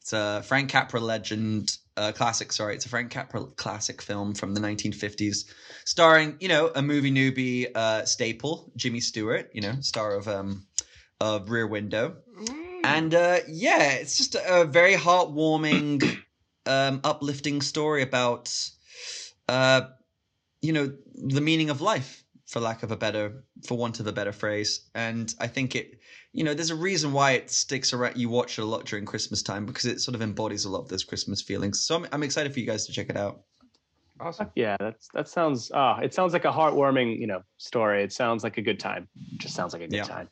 It's 0.01 0.11
a 0.11 0.43
Frank 0.43 0.69
Capra 0.69 0.99
legend, 0.99 1.77
uh, 1.95 2.11
classic. 2.11 2.51
Sorry, 2.51 2.75
it's 2.75 2.85
a 2.85 2.89
Frank 2.89 3.09
Capra 3.09 3.45
classic 3.55 4.01
film 4.01 4.33
from 4.33 4.53
the 4.53 4.59
1950s, 4.59 5.45
starring 5.85 6.35
you 6.41 6.49
know 6.49 6.71
a 6.75 6.81
movie 6.81 7.09
newbie 7.11 7.73
uh, 7.73 8.03
staple, 8.03 8.69
Jimmy 8.75 8.99
Stewart, 8.99 9.49
you 9.53 9.61
know, 9.61 9.75
star 9.79 10.15
of 10.15 10.27
um, 10.27 10.65
of 11.21 11.49
Rear 11.49 11.67
Window, 11.67 12.17
and 12.83 13.13
uh, 13.13 13.39
yeah, 13.47 13.93
it's 13.93 14.17
just 14.17 14.35
a, 14.35 14.61
a 14.61 14.65
very 14.65 14.95
heartwarming, 14.95 16.21
um, 16.65 17.01
uplifting 17.03 17.61
story 17.61 18.01
about, 18.01 18.53
uh, 19.49 19.81
you 20.61 20.73
know, 20.73 20.93
the 21.15 21.41
meaning 21.41 21.69
of 21.69 21.81
life 21.81 22.23
for 22.47 22.59
lack 22.59 22.83
of 22.83 22.91
a 22.91 22.97
better, 22.97 23.43
for 23.67 23.77
want 23.77 23.99
of 23.99 24.07
a 24.07 24.11
better 24.11 24.31
phrase. 24.31 24.89
And 24.93 25.33
I 25.39 25.47
think 25.47 25.75
it, 25.75 25.99
you 26.33 26.43
know, 26.43 26.53
there's 26.53 26.69
a 26.69 26.75
reason 26.75 27.11
why 27.13 27.31
it 27.31 27.49
sticks 27.49 27.93
around. 27.93 28.17
You 28.17 28.29
watch 28.29 28.57
it 28.59 28.61
a 28.61 28.65
lot 28.65 28.85
during 28.85 29.05
Christmas 29.05 29.41
time 29.41 29.65
because 29.65 29.85
it 29.85 29.99
sort 30.01 30.15
of 30.15 30.21
embodies 30.21 30.65
a 30.65 30.69
lot 30.69 30.81
of 30.81 30.89
those 30.89 31.03
Christmas 31.03 31.41
feelings. 31.41 31.81
So 31.81 31.95
I'm, 31.95 32.07
I'm 32.11 32.23
excited 32.23 32.53
for 32.53 32.59
you 32.59 32.67
guys 32.67 32.85
to 32.85 32.91
check 32.91 33.09
it 33.09 33.17
out. 33.17 33.41
Awesome. 34.19 34.51
Yeah, 34.55 34.77
that's 34.79 35.07
that 35.15 35.27
sounds 35.27 35.71
ah, 35.73 35.99
it 35.99 36.13
sounds 36.13 36.33
like 36.33 36.45
a 36.45 36.51
heartwarming, 36.51 37.19
you 37.19 37.25
know, 37.25 37.41
story. 37.57 38.03
It 38.03 38.13
sounds 38.13 38.43
like 38.43 38.57
a 38.57 38.61
good 38.61 38.79
time. 38.79 39.07
It 39.33 39.39
just 39.39 39.55
sounds 39.55 39.73
like 39.73 39.81
a 39.81 39.87
good 39.87 39.97
Yeah. 39.97 40.03
time. 40.03 40.29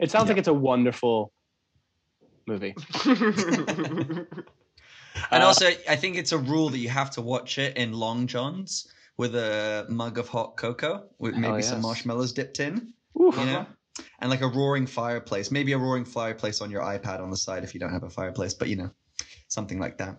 It 0.00 0.10
sounds 0.10 0.24
Yeah. 0.26 0.32
like 0.32 0.38
it's 0.38 0.48
a 0.48 0.54
wonderful 0.54 1.32
movie. 2.48 2.74
And 5.30 5.42
Uh, 5.42 5.46
also, 5.46 5.66
I 5.88 5.96
think 5.96 6.16
it's 6.16 6.32
a 6.32 6.38
rule 6.38 6.68
that 6.70 6.78
you 6.78 6.88
have 6.88 7.10
to 7.12 7.22
watch 7.22 7.58
it 7.58 7.76
in 7.76 7.92
long 7.92 8.26
johns 8.26 8.88
with 9.16 9.34
a 9.34 9.86
mug 9.88 10.18
of 10.18 10.28
hot 10.28 10.56
cocoa 10.56 11.08
with 11.18 11.34
maybe 11.36 11.54
Oh, 11.54 11.60
some 11.60 11.82
marshmallows 11.82 12.32
dipped 12.32 12.58
in, 12.60 12.92
Oof. 13.20 13.36
you 13.36 13.44
know, 13.44 13.66
and 14.20 14.30
like 14.30 14.40
a 14.40 14.46
roaring 14.46 14.86
fireplace. 14.86 15.50
Maybe 15.50 15.72
a 15.72 15.78
roaring 15.78 16.04
fireplace 16.04 16.60
on 16.60 16.70
your 16.70 16.82
iPad 16.82 17.20
on 17.20 17.30
the 17.30 17.36
side 17.36 17.64
if 17.64 17.74
you 17.74 17.80
don't 17.80 17.92
have 17.92 18.02
a 18.04 18.10
fireplace, 18.10 18.54
but 18.54 18.68
you 18.68 18.76
know, 18.76 18.90
something 19.48 19.78
like 19.78 19.98
that. 19.98 20.16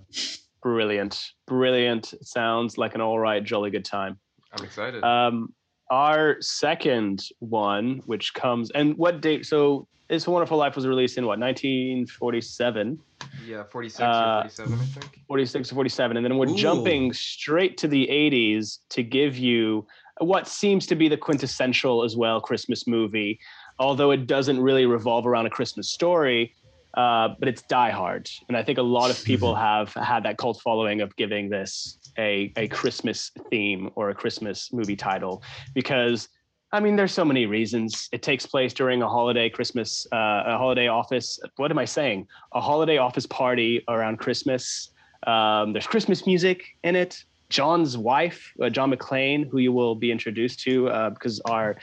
Brilliant. 0.62 1.31
Brilliant. 1.48 2.13
Sounds 2.21 2.77
like 2.77 2.93
an 2.93 3.01
all 3.01 3.17
right, 3.17 3.43
jolly 3.43 3.71
good 3.71 3.86
time. 3.86 4.19
I'm 4.53 4.63
excited. 4.63 5.03
Um, 5.03 5.53
our 5.91 6.38
second 6.41 7.21
one, 7.39 8.01
which 8.05 8.33
comes 8.33 8.71
and 8.71 8.98
what 8.98 9.21
date? 9.21 9.45
So, 9.45 9.88
It's 10.10 10.25
a 10.25 10.31
Wonderful 10.31 10.57
Life 10.57 10.75
was 10.75 10.88
released 10.88 11.17
in 11.17 11.25
what 11.25 11.38
1947, 11.39 13.00
yeah, 13.45 13.63
46 13.63 14.01
uh, 14.01 14.03
or 14.05 14.50
47, 14.50 14.74
I 14.74 14.86
think. 14.86 15.21
46 15.27 15.71
or 15.71 15.75
47, 15.75 16.17
and 16.17 16.25
then 16.25 16.38
we're 16.38 16.50
Ooh. 16.50 16.55
jumping 16.55 17.13
straight 17.13 17.77
to 17.77 17.88
the 17.88 18.07
80s 18.07 18.79
to 18.89 19.03
give 19.03 19.38
you 19.38 19.86
what 20.19 20.48
seems 20.48 20.88
to 20.88 20.95
be 20.95 21.07
the 21.07 21.17
quintessential 21.17 22.03
as 22.03 22.15
well 22.15 22.39
Christmas 22.41 22.88
movie, 22.88 23.39
although 23.79 24.12
it 24.12 24.27
doesn't 24.27 24.60
really 24.60 24.86
revolve 24.86 25.27
around 25.27 25.45
a 25.45 25.50
Christmas 25.50 25.89
story. 25.89 26.53
Uh, 26.93 27.29
but 27.39 27.48
it's 27.48 27.62
Die 27.63 27.89
Hard, 27.89 28.29
and 28.48 28.57
I 28.57 28.63
think 28.63 28.77
a 28.77 28.83
lot 28.83 29.10
of 29.12 29.24
people 29.24 29.55
have 29.69 29.93
had 29.93 30.24
that 30.24 30.38
cult 30.38 30.62
following 30.62 31.01
of 31.01 31.15
giving 31.15 31.50
this 31.50 31.98
a 32.17 32.51
a 32.57 32.67
Christmas 32.67 33.31
theme 33.50 33.89
or 33.95 34.10
a 34.10 34.15
Christmas 34.15 34.74
movie 34.74 34.98
title 34.98 35.41
because 35.74 36.27
I 36.74 36.79
mean, 36.79 36.95
there's 36.95 37.12
so 37.12 37.25
many 37.25 37.45
reasons. 37.45 38.07
It 38.13 38.21
takes 38.21 38.45
place 38.45 38.74
during 38.74 39.01
a 39.01 39.10
holiday 39.10 39.50
Christmas, 39.50 40.07
uh, 40.13 40.43
a 40.45 40.57
holiday 40.57 40.88
office. 40.88 41.38
What 41.57 41.69
am 41.69 41.77
I 41.77 41.83
saying? 41.83 42.27
A 42.53 42.62
holiday 42.62 42.98
office 42.98 43.25
party 43.25 43.83
around 43.89 44.19
Christmas. 44.19 44.91
Um, 45.27 45.74
there's 45.74 45.88
Christmas 45.88 46.25
music 46.25 46.63
in 46.83 46.95
it. 46.95 47.25
John's 47.50 47.98
wife, 47.98 48.53
uh, 48.62 48.69
John 48.69 48.93
McClane, 48.93 49.50
who 49.50 49.57
you 49.57 49.74
will 49.74 49.95
be 49.95 50.10
introduced 50.10 50.62
to 50.62 50.88
uh, 50.88 51.10
because 51.10 51.41
our 51.41 51.77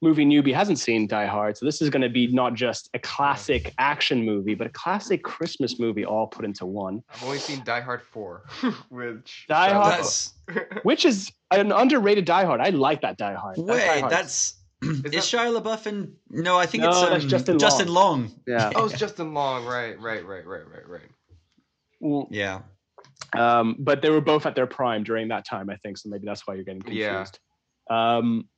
movie 0.00 0.24
newbie 0.24 0.54
hasn't 0.54 0.78
seen 0.78 1.06
Die 1.06 1.26
Hard. 1.26 1.56
So 1.56 1.66
this 1.66 1.82
is 1.82 1.90
going 1.90 2.02
to 2.02 2.08
be 2.08 2.28
not 2.28 2.54
just 2.54 2.88
a 2.94 2.98
classic 3.00 3.74
action 3.78 4.24
movie, 4.24 4.54
but 4.54 4.66
a 4.66 4.70
classic 4.70 5.24
Christmas 5.24 5.78
movie 5.80 6.04
all 6.04 6.26
put 6.26 6.44
into 6.44 6.66
one, 6.66 7.02
I've 7.12 7.24
only 7.24 7.38
seen 7.38 7.62
Die 7.64 7.80
Hard 7.80 8.02
4, 8.02 8.42
which. 8.90 9.46
Die 9.48 9.72
Hard- 9.72 9.98
That's 9.98 10.34
LaBeouf. 10.48 10.80
which 10.84 11.04
is 11.04 11.32
an 11.50 11.72
underrated 11.72 12.24
Die 12.24 12.44
Hard. 12.44 12.60
I 12.60 12.70
like 12.70 13.00
that 13.02 13.16
Die 13.18 13.34
Hard. 13.34 13.56
That 13.56 13.66
Die 13.66 14.00
wait, 14.02 14.10
that's 14.10 14.54
is, 14.82 15.02
that- 15.02 15.12
Shia 15.12 15.60
LaBeouf 15.60 15.86
in? 15.88 16.14
No, 16.30 16.56
I 16.58 16.66
think 16.66 16.84
No, 16.84 16.90
it's 16.90 16.98
um, 16.98 17.10
that's 17.10 17.24
Justin 17.24 17.58
Justin 17.58 17.88
Long. 17.88 18.30
yeah. 18.46 18.70
oh, 18.76 18.86
it's 18.86 18.98
Justin 18.98 19.34
Long. 19.34 19.64
Right, 19.66 19.98
right, 20.00 20.24
right, 20.24 20.46
right, 20.46 20.66
right, 20.68 20.88
right. 20.88 21.02
Well, 22.00 22.28
Yeah, 22.30 22.60
um, 23.36 23.74
but 23.80 24.02
they 24.02 24.10
were 24.10 24.20
both 24.20 24.46
at 24.46 24.54
their 24.54 24.68
prime 24.68 25.02
during 25.02 25.26
that 25.28 25.44
time, 25.44 25.68
I 25.70 25.76
think. 25.76 25.98
So 25.98 26.08
maybe 26.08 26.24
that's 26.26 26.46
why 26.46 26.54
you're 26.54 26.62
getting 26.64 26.82
Yeah. 26.86 27.08
confused. 27.24 27.40
Um, 27.90 28.48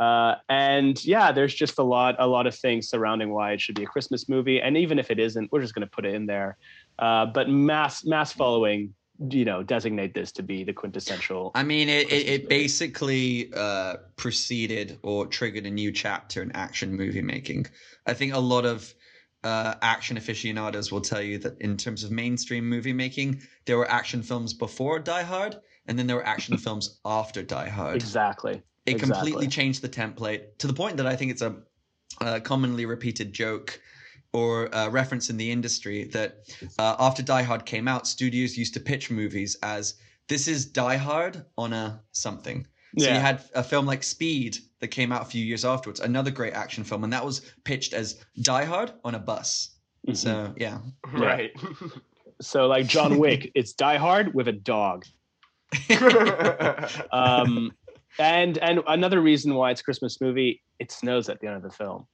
uh, 0.00 0.36
and 0.48 1.04
yeah, 1.04 1.30
there's 1.30 1.54
just 1.54 1.78
a 1.78 1.82
lot, 1.82 2.16
a 2.18 2.26
lot 2.26 2.46
of 2.46 2.54
things 2.54 2.88
surrounding 2.88 3.28
why 3.28 3.52
it 3.52 3.60
should 3.60 3.74
be 3.74 3.82
a 3.82 3.86
Christmas 3.86 4.30
movie. 4.30 4.58
And 4.58 4.74
even 4.78 4.98
if 4.98 5.10
it 5.10 5.18
isn't, 5.18 5.52
we're 5.52 5.60
just 5.60 5.74
going 5.74 5.86
to 5.86 5.90
put 5.90 6.06
it 6.06 6.14
in 6.14 6.24
there. 6.24 6.56
Uh, 6.98 7.26
but 7.26 7.50
mass, 7.50 8.02
mass 8.02 8.32
following, 8.32 8.94
you 9.28 9.44
know, 9.44 9.62
designate 9.62 10.14
this 10.14 10.32
to 10.32 10.42
be 10.42 10.64
the 10.64 10.72
quintessential. 10.72 11.50
I 11.54 11.64
mean, 11.64 11.90
it, 11.90 11.92
it, 11.92 12.08
Christmas 12.08 12.30
it 12.30 12.48
basically 12.48 13.52
uh, 13.54 13.96
preceded 14.16 14.98
or 15.02 15.26
triggered 15.26 15.66
a 15.66 15.70
new 15.70 15.92
chapter 15.92 16.40
in 16.40 16.50
action 16.52 16.96
movie 16.96 17.20
making. 17.20 17.66
I 18.06 18.14
think 18.14 18.32
a 18.32 18.38
lot 18.38 18.64
of 18.64 18.94
uh, 19.44 19.74
action 19.82 20.16
aficionados 20.16 20.90
will 20.90 21.02
tell 21.02 21.20
you 21.20 21.36
that 21.40 21.60
in 21.60 21.76
terms 21.76 22.04
of 22.04 22.10
mainstream 22.10 22.66
movie 22.66 22.94
making, 22.94 23.42
there 23.66 23.76
were 23.76 23.90
action 23.90 24.22
films 24.22 24.54
before 24.54 24.98
Die 24.98 25.22
Hard, 25.24 25.58
and 25.86 25.98
then 25.98 26.06
there 26.06 26.16
were 26.16 26.26
action 26.26 26.56
films 26.66 27.00
after 27.04 27.42
Die 27.42 27.68
Hard. 27.68 27.96
Exactly. 27.96 28.62
It 28.86 28.98
completely 28.98 29.46
changed 29.46 29.82
the 29.82 29.88
template 29.88 30.58
to 30.58 30.66
the 30.66 30.72
point 30.72 30.96
that 30.96 31.06
I 31.06 31.14
think 31.16 31.30
it's 31.30 31.42
a, 31.42 31.56
a 32.20 32.40
commonly 32.40 32.86
repeated 32.86 33.32
joke 33.32 33.80
or 34.32 34.74
uh, 34.74 34.88
reference 34.88 35.28
in 35.30 35.36
the 35.36 35.50
industry 35.50 36.04
that 36.04 36.44
uh, 36.78 36.96
after 36.98 37.22
Die 37.22 37.42
Hard 37.42 37.66
came 37.66 37.88
out, 37.88 38.06
studios 38.06 38.56
used 38.56 38.74
to 38.74 38.80
pitch 38.80 39.10
movies 39.10 39.56
as 39.62 39.94
this 40.28 40.48
is 40.48 40.64
Die 40.66 40.96
Hard 40.96 41.44
on 41.58 41.72
a 41.72 42.00
something. 42.12 42.66
So 42.98 43.06
Yeah. 43.06 43.14
you 43.14 43.20
had 43.20 43.42
a 43.54 43.62
film 43.62 43.86
like 43.86 44.02
Speed 44.02 44.58
that 44.80 44.88
came 44.88 45.12
out 45.12 45.22
a 45.22 45.24
few 45.24 45.44
years 45.44 45.64
afterwards, 45.64 46.00
another 46.00 46.30
great 46.30 46.54
action 46.54 46.84
film, 46.84 47.04
and 47.04 47.12
that 47.12 47.24
was 47.24 47.40
pitched 47.64 47.92
as 47.92 48.24
Die 48.40 48.64
Hard 48.64 48.92
on 49.04 49.14
a 49.14 49.18
bus. 49.18 49.76
Mhm. 50.08 50.16
So 50.16 50.54
yeah, 50.56 50.78
Right. 51.12 51.52
So 52.40 52.66
like 52.66 52.86
John 52.86 53.18
Wick, 53.18 53.50
it's 53.54 53.72
Die 53.74 53.96
Hard 53.98 54.32
with 54.34 54.48
a 54.48 54.52
dog. 54.52 55.04
Um, 57.12 57.72
and 58.18 58.58
and 58.58 58.80
another 58.86 59.20
reason 59.20 59.54
why 59.54 59.70
it's 59.70 59.80
a 59.80 59.84
Christmas 59.84 60.20
movie, 60.20 60.62
it 60.78 60.90
snows 60.90 61.28
at 61.28 61.40
the 61.40 61.46
end 61.46 61.56
of 61.56 61.62
the 61.62 61.70
film. 61.70 62.06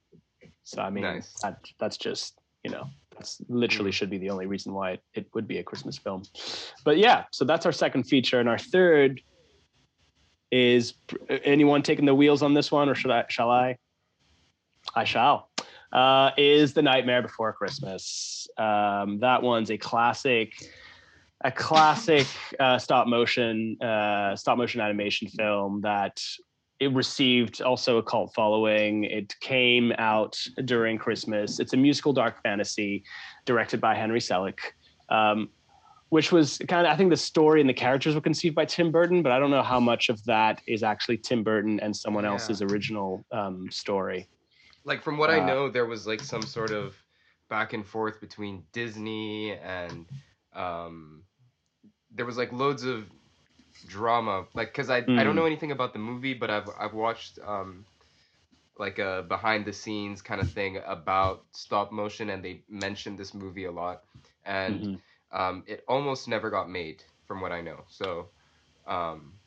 So 0.63 0.81
I 0.81 0.89
mean, 0.89 1.03
Nice. 1.03 1.33
that, 1.43 1.59
that's 1.79 1.97
just 1.97 2.39
you 2.63 2.71
know 2.71 2.85
that's 3.13 3.41
literally 3.49 3.91
should 3.91 4.09
be 4.09 4.17
the 4.17 4.29
only 4.29 4.45
reason 4.45 4.73
why 4.73 4.91
it, 4.91 5.01
it 5.13 5.27
would 5.33 5.47
be 5.47 5.57
a 5.57 5.63
Christmas 5.63 5.97
film. 5.97 6.23
But 6.83 6.97
yeah, 6.97 7.23
so 7.31 7.45
that's 7.45 7.65
our 7.65 7.71
second 7.71 8.03
feature, 8.03 8.39
and 8.39 8.49
our 8.49 8.59
third 8.59 9.21
is 10.51 10.93
anyone 11.43 11.81
taking 11.81 12.05
the 12.05 12.15
wheels 12.15 12.41
on 12.41 12.53
this 12.53 12.71
one, 12.71 12.89
or 12.89 12.95
should 12.95 13.11
I? 13.11 13.25
Shall 13.29 13.49
I? 13.49 13.77
I 14.95 15.03
shall. 15.03 15.49
Uh, 15.91 16.31
is 16.37 16.73
the 16.73 16.81
Nightmare 16.81 17.21
Before 17.21 17.53
Christmas? 17.53 18.47
Um, 18.57 19.19
that 19.19 19.41
one's 19.41 19.71
a 19.71 19.77
classic 19.77 20.53
a 21.43 21.51
classic 21.51 22.25
uh, 22.59 22.77
stop 22.79 23.07
motion 23.07 23.77
uh, 23.81 24.35
stop 24.35 24.57
motion 24.57 24.81
animation 24.81 25.27
film 25.27 25.81
that 25.81 26.19
it 26.79 26.91
received 26.93 27.61
also 27.61 27.97
a 27.97 28.03
cult 28.03 28.31
following. 28.35 29.03
It 29.03 29.35
came 29.41 29.91
out 29.97 30.37
during 30.65 30.97
Christmas. 30.97 31.59
It's 31.59 31.73
a 31.73 31.77
musical 31.77 32.13
dark 32.13 32.41
fantasy 32.43 33.03
directed 33.45 33.81
by 33.81 33.95
Henry 33.95 34.19
Selick, 34.19 34.59
um, 35.09 35.49
which 36.09 36.31
was 36.31 36.59
kind 36.67 36.85
of 36.87 36.93
I 36.93 36.95
think 36.95 37.09
the 37.09 37.17
story 37.17 37.61
and 37.61 37.69
the 37.69 37.73
characters 37.73 38.15
were 38.15 38.21
conceived 38.21 38.55
by 38.55 38.65
Tim 38.65 38.91
Burton, 38.91 39.21
but 39.23 39.31
I 39.31 39.39
don't 39.39 39.51
know 39.51 39.63
how 39.63 39.79
much 39.79 40.09
of 40.09 40.23
that 40.25 40.61
is 40.67 40.81
actually 40.83 41.17
Tim 41.17 41.43
Burton 41.43 41.79
and 41.79 41.95
someone 41.95 42.23
Yeah. 42.23 42.31
else's 42.31 42.61
original 42.61 43.23
um, 43.31 43.69
story. 43.71 44.27
like 44.85 45.03
from 45.03 45.17
what 45.17 45.29
I 45.29 45.39
Uh, 45.39 45.45
know, 45.45 45.69
there 45.69 45.85
was 45.85 46.07
like 46.07 46.21
some 46.21 46.41
sort 46.43 46.71
of 46.71 46.95
back 47.49 47.73
and 47.73 47.85
forth 47.85 48.21
between 48.21 48.63
Disney 48.71 49.51
and 49.53 50.05
um, 50.53 51.23
there 52.11 52.25
was 52.25 52.37
like 52.37 52.51
loads 52.51 52.83
of 52.83 53.09
drama. 53.85 54.47
Like, 54.53 54.73
cause 54.73 54.89
I 54.89 55.09
I 55.17 55.23
Mm. 55.23 55.23
don't 55.23 55.35
know 55.35 55.45
anything 55.45 55.71
about 55.71 55.93
the 55.93 55.99
movie, 55.99 56.33
but 56.33 56.49
I've 56.49 56.69
I've 56.79 56.93
watched 56.93 57.39
um, 57.39 57.87
like 58.77 58.99
a 58.99 59.25
behind 59.27 59.65
the 59.65 59.73
scenes 59.73 60.21
kind 60.21 60.41
of 60.41 60.49
thing 60.49 60.77
about 60.85 61.45
stop 61.53 61.91
motion, 61.91 62.29
and 62.29 62.43
they 62.43 62.63
mentioned 62.69 63.17
this 63.19 63.33
movie 63.33 63.65
a 63.65 63.71
lot, 63.71 64.03
and 64.45 64.87
Mhm. 64.87 65.01
um, 65.31 65.63
it 65.67 65.83
almost 65.87 66.27
never 66.27 66.49
got 66.49 66.69
made, 66.69 67.03
from 67.25 67.41
what 67.41 67.51
I 67.51 67.61
know. 67.61 67.85
So, 67.89 68.31
um, 68.87 69.39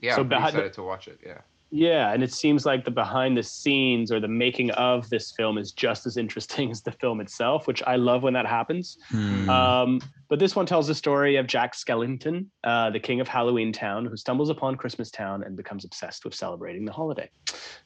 yeah, 0.00 0.16
So 0.16 0.24
I'm 0.30 0.30
behind 0.30 0.58
the- 0.58 0.64
excited 0.64 0.72
to 0.74 0.82
watch 0.82 1.08
it. 1.08 1.20
Yeah. 1.24 1.42
Yeah, 1.74 2.12
and 2.12 2.22
it 2.22 2.34
seems 2.34 2.66
like 2.66 2.84
the 2.84 2.90
behind 2.90 3.34
the 3.34 3.42
scenes 3.42 4.12
or 4.12 4.20
the 4.20 4.28
making 4.28 4.70
of 4.72 5.08
this 5.08 5.32
film 5.32 5.56
is 5.56 5.72
just 5.72 6.04
as 6.04 6.18
interesting 6.18 6.70
as 6.70 6.82
the 6.82 6.92
film 6.92 7.18
itself, 7.18 7.66
which 7.66 7.82
I 7.84 7.96
love 7.96 8.22
when 8.22 8.34
that 8.34 8.46
happens. 8.46 8.98
Hmm. 9.08 9.48
Um, 9.48 10.00
but 10.28 10.38
this 10.38 10.54
one 10.54 10.66
tells 10.66 10.86
the 10.86 10.94
story 10.94 11.36
of 11.36 11.46
Jack 11.46 11.74
Skellington, 11.74 12.46
uh, 12.62 12.90
the 12.90 13.00
king 13.00 13.20
of 13.20 13.28
Halloween 13.28 13.72
Town, 13.72 14.04
who 14.04 14.18
stumbles 14.18 14.50
upon 14.50 14.76
Christmas 14.76 15.10
Town 15.10 15.42
and 15.44 15.56
becomes 15.56 15.86
obsessed 15.86 16.26
with 16.26 16.34
celebrating 16.34 16.84
the 16.84 16.92
holiday. 16.92 17.30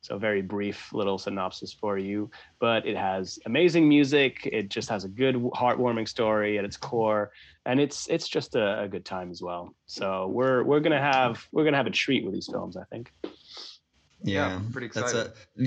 So, 0.00 0.18
very 0.18 0.42
brief 0.42 0.92
little 0.92 1.18
synopsis 1.18 1.72
for 1.72 1.96
you, 1.96 2.28
but 2.58 2.86
it 2.86 2.96
has 2.96 3.38
amazing 3.46 3.88
music. 3.88 4.48
It 4.52 4.68
just 4.68 4.88
has 4.88 5.04
a 5.04 5.08
good, 5.08 5.36
heartwarming 5.36 6.08
story 6.08 6.58
at 6.58 6.64
its 6.64 6.76
core, 6.76 7.30
and 7.66 7.80
it's 7.80 8.08
it's 8.08 8.28
just 8.28 8.56
a, 8.56 8.82
a 8.82 8.88
good 8.88 9.04
time 9.04 9.30
as 9.30 9.42
well. 9.42 9.74
So, 9.86 10.26
we're 10.28 10.64
we're 10.64 10.80
gonna 10.80 11.00
have 11.00 11.44
we're 11.52 11.64
gonna 11.64 11.76
have 11.76 11.86
a 11.86 11.90
treat 11.90 12.24
with 12.24 12.34
these 12.34 12.48
films, 12.50 12.76
I 12.76 12.84
think. 12.84 13.12
Yeah, 14.22 14.48
yeah, 14.48 14.60
pretty 14.72 14.88
That's 14.88 15.12
excited. 15.12 15.32
a. 15.60 15.64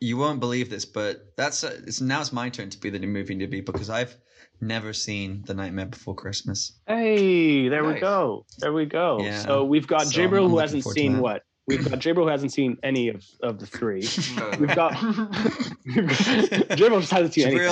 You 0.00 0.16
won't 0.16 0.38
believe 0.38 0.70
this, 0.70 0.84
but 0.84 1.32
that's 1.36 1.64
a, 1.64 1.74
it's 1.74 2.00
now 2.00 2.20
it's 2.20 2.32
my 2.32 2.48
turn 2.50 2.70
to 2.70 2.78
be 2.78 2.88
the 2.88 2.98
new 3.00 3.08
movie 3.08 3.34
newbie 3.36 3.64
because 3.64 3.90
I've 3.90 4.16
never 4.60 4.92
seen 4.92 5.42
The 5.46 5.54
Nightmare 5.54 5.86
Before 5.86 6.14
Christmas. 6.14 6.78
Hey, 6.86 7.68
there 7.68 7.84
we 7.84 7.98
go. 7.98 8.46
There 8.58 8.72
we 8.72 8.86
go. 8.86 9.20
Yeah. 9.20 9.40
So 9.40 9.64
we've 9.64 9.86
got 9.88 10.06
So 10.06 10.20
I'm- 10.20 10.30
Jabril 10.30 10.44
I'm 10.44 10.50
who 10.50 10.58
hasn't 10.58 10.84
seen 10.84 11.18
what 11.20 11.42
We've 11.66 11.84
got 11.88 11.98
Jabril 11.98 12.22
who 12.22 12.28
hasn't 12.28 12.52
seen 12.52 12.78
any 12.82 13.08
of, 13.08 13.24
of 13.42 13.58
the 13.58 13.66
three. 13.66 14.02
No, 14.36 14.50
no. 14.52 14.58
We've 14.58 14.74
got 14.74 14.92
Jabril 15.88 17.00
just 17.00 17.10
hasn't 17.12 17.34
seen 17.34 17.48
anything. 17.48 17.68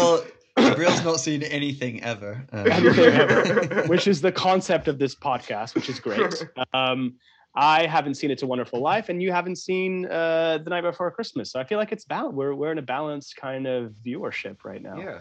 Jabril's 0.59 1.05
not 1.05 1.21
seen 1.21 1.43
anything 1.45 2.03
ever. 2.03 2.47
Uh, 2.53 2.65
Anything 2.71 3.05
ever. 3.15 3.85
which 3.89 4.07
is 4.09 4.21
the 4.21 4.33
concept 4.47 4.89
of 4.89 4.99
this 4.99 5.15
podcast, 5.15 5.75
which 5.75 5.89
is 5.89 6.01
great. 6.01 6.45
Um, 6.73 7.17
I 7.57 7.87
haven't 7.87 8.15
seen 8.15 8.31
It's 8.31 8.43
a 8.43 8.47
Wonderful 8.47 8.81
Life, 8.81 9.09
and 9.09 9.23
you 9.23 9.33
haven't 9.33 9.57
seen 9.57 10.07
uh, 10.07 10.59
The 10.59 10.69
Night 10.69 10.83
Before 10.83 11.11
Christmas. 11.11 11.51
So 11.51 11.59
I 11.59 11.65
feel 11.65 11.79
like 11.79 11.91
it's 11.91 12.05
balanced. 12.05 12.37
We're 12.37 12.55
we're 12.55 12.73
in 12.73 12.79
a 12.79 12.83
balanced 12.83 13.37
kind 13.37 13.67
of 13.67 13.95
viewership 14.05 14.59
right 14.65 14.83
now. 14.83 14.99
Yeah, 14.99 15.21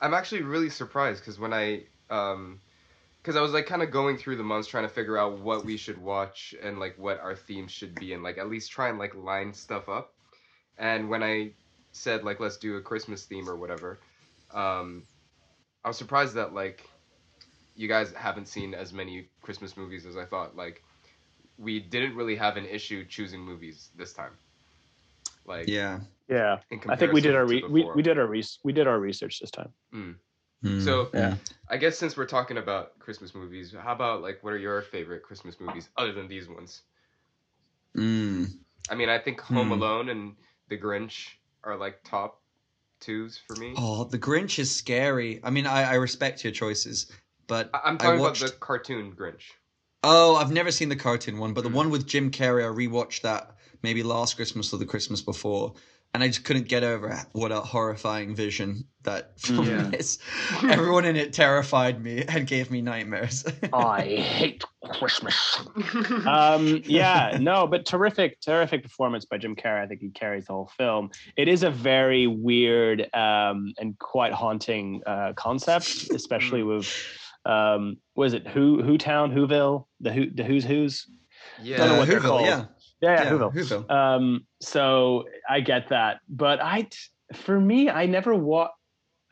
I'm 0.00 0.12
actually 0.12 0.42
really 0.42 0.68
surprised 0.68 1.20
because 1.20 1.38
when 1.38 1.52
I, 1.52 1.84
um, 2.10 2.60
because 3.22 3.36
I 3.36 3.40
was 3.40 3.52
like 3.52 3.66
kind 3.66 3.82
of 3.82 3.90
going 3.90 4.16
through 4.16 4.36
the 4.36 4.42
months 4.42 4.68
trying 4.68 4.84
to 4.84 4.88
figure 4.88 5.16
out 5.16 5.38
what 5.38 5.64
we 5.64 5.76
should 5.76 5.98
watch 5.98 6.54
and 6.62 6.78
like 6.78 6.96
what 6.98 7.20
our 7.20 7.34
themes 7.36 7.70
should 7.70 7.94
be 7.94 8.12
and 8.12 8.22
like 8.22 8.38
at 8.38 8.48
least 8.48 8.70
try 8.70 8.88
and 8.88 8.98
like 8.98 9.14
line 9.14 9.52
stuff 9.52 9.88
up. 9.88 10.14
And 10.78 11.08
when 11.08 11.22
I 11.22 11.52
said 11.92 12.24
like 12.24 12.40
let's 12.40 12.56
do 12.56 12.76
a 12.76 12.80
Christmas 12.80 13.24
theme 13.24 13.48
or 13.48 13.56
whatever, 13.56 13.98
um, 14.52 15.04
I 15.84 15.88
was 15.88 15.96
surprised 15.96 16.34
that 16.34 16.52
like 16.52 16.88
you 17.76 17.88
guys 17.88 18.12
haven't 18.12 18.48
seen 18.48 18.74
as 18.74 18.92
many 18.92 19.28
Christmas 19.42 19.76
movies 19.76 20.06
as 20.06 20.16
I 20.16 20.24
thought. 20.24 20.56
Like 20.56 20.82
we 21.58 21.80
didn't 21.80 22.14
really 22.14 22.36
have 22.36 22.56
an 22.56 22.66
issue 22.66 23.04
choosing 23.04 23.40
movies 23.40 23.90
this 23.96 24.12
time. 24.12 24.32
Like 25.44 25.68
yeah. 25.68 26.00
Yeah. 26.28 26.58
I 26.88 26.96
think 26.96 27.12
we 27.12 27.20
did 27.20 27.34
our 27.36 27.46
re- 27.46 27.62
we, 27.68 27.84
we 27.94 28.02
did 28.02 28.18
our 28.18 28.26
re- 28.26 28.44
we 28.64 28.72
did 28.72 28.86
our 28.86 28.98
research 28.98 29.38
this 29.40 29.50
time. 29.50 29.72
Hmm. 29.92 30.80
So 30.80 31.08
Yeah. 31.14 31.36
I 31.68 31.76
guess 31.76 31.96
since 31.96 32.16
we're 32.16 32.26
talking 32.26 32.58
about 32.58 32.98
Christmas 32.98 33.34
movies, 33.34 33.74
how 33.78 33.92
about 33.92 34.22
like 34.22 34.42
what 34.42 34.52
are 34.52 34.58
your 34.58 34.82
favorite 34.82 35.22
Christmas 35.22 35.60
movies 35.60 35.88
other 35.96 36.12
than 36.12 36.26
these 36.28 36.48
ones? 36.48 36.82
Mm. 37.96 38.50
I 38.90 38.94
mean, 38.94 39.08
I 39.08 39.18
think 39.18 39.40
Home 39.40 39.68
Hmm. 39.68 39.72
Alone 39.72 40.08
and 40.10 40.36
The 40.68 40.76
Grinch 40.78 41.28
are 41.64 41.76
like 41.76 42.02
top 42.04 42.40
twos 43.00 43.38
for 43.38 43.54
me. 43.56 43.74
Oh, 43.76 44.04
The 44.04 44.18
Grinch 44.18 44.58
is 44.58 44.74
scary. 44.74 45.40
I 45.44 45.50
mean, 45.50 45.66
I, 45.66 45.92
I 45.92 45.94
respect 45.94 46.42
your 46.44 46.52
choices, 46.52 47.10
but 47.46 47.70
I- 47.72 47.80
I'm 47.84 47.94
I 47.94 47.98
talking 47.98 48.20
watched. 48.20 48.42
about 48.42 48.52
the 48.54 48.58
cartoon 48.58 49.12
Grinch. 49.12 49.52
Oh, 50.02 50.36
I've 50.36 50.52
never 50.52 50.70
seen 50.70 50.88
the 50.88 50.96
cartoon 50.96 51.38
one, 51.38 51.52
but 51.52 51.64
the 51.64 51.70
Mm. 51.70 51.74
one 51.74 51.90
with 51.90 52.06
Jim 52.06 52.30
Carrey, 52.30 52.62
I 52.64 52.72
rewatched 52.74 53.22
that 53.22 53.56
maybe 53.82 54.02
last 54.02 54.36
Christmas 54.36 54.72
or 54.72 54.78
the 54.78 54.86
Christmas 54.86 55.20
before, 55.20 55.74
and 56.14 56.22
I 56.22 56.28
just 56.28 56.44
couldn't 56.44 56.68
get 56.68 56.82
over 56.84 57.18
what 57.32 57.52
a 57.52 57.60
horrifying 57.60 58.34
vision 58.34 58.84
that 59.02 59.38
film 59.40 59.66
Yeah. 59.66 59.90
is. 59.92 60.18
Everyone 60.62 61.04
in 61.04 61.16
it 61.16 61.32
terrified 61.32 62.02
me 62.02 62.24
and 62.28 62.46
gave 62.46 62.70
me 62.70 62.80
nightmares. 62.80 63.44
I 63.72 64.02
hate 64.02 64.64
Christmas. 64.90 65.58
um, 66.26 66.82
yeah, 66.86 67.36
no, 67.40 67.66
but 67.66 67.84
terrific, 67.84 68.40
terrific 68.40 68.82
performance 68.84 69.24
by 69.24 69.38
Jim 69.38 69.56
Carrey. 69.56 69.82
I 69.82 69.86
think 69.86 70.00
he 70.00 70.10
carries 70.10 70.46
the 70.46 70.52
whole 70.52 70.70
film. 70.76 71.10
It 71.36 71.48
is 71.48 71.62
a 71.64 71.70
very 71.70 72.26
weird 72.26 73.12
um, 73.14 73.74
and 73.78 73.98
quite 73.98 74.32
haunting 74.32 75.02
uh, 75.06 75.32
concept, 75.34 76.10
especially 76.14 76.62
with 76.62 76.88
um, 77.46 77.96
was 78.14 78.32
it 78.34 78.46
Who 78.48 78.82
Who 78.82 78.98
Town 78.98 79.32
Whoville 79.32 79.86
the 80.00 80.12
Who 80.12 80.30
the 80.30 80.44
Who's 80.44 80.64
Who's 80.64 81.06
yeah. 81.62 81.76
Don't 81.78 81.88
know 81.88 81.98
what 81.98 82.08
they're 82.08 82.20
Whoville, 82.20 82.28
called. 82.28 82.46
yeah, 82.46 82.64
yeah, 83.00 83.10
yeah, 83.10 83.22
yeah, 83.24 83.30
Whoville. 83.30 83.54
Whoville. 83.54 83.90
Um, 83.90 84.46
so 84.60 85.24
I 85.48 85.60
get 85.60 85.88
that, 85.90 86.20
but 86.28 86.60
i 86.62 86.88
for 87.34 87.58
me, 87.60 87.88
I 87.90 88.06
never 88.06 88.34
wa- 88.34 88.70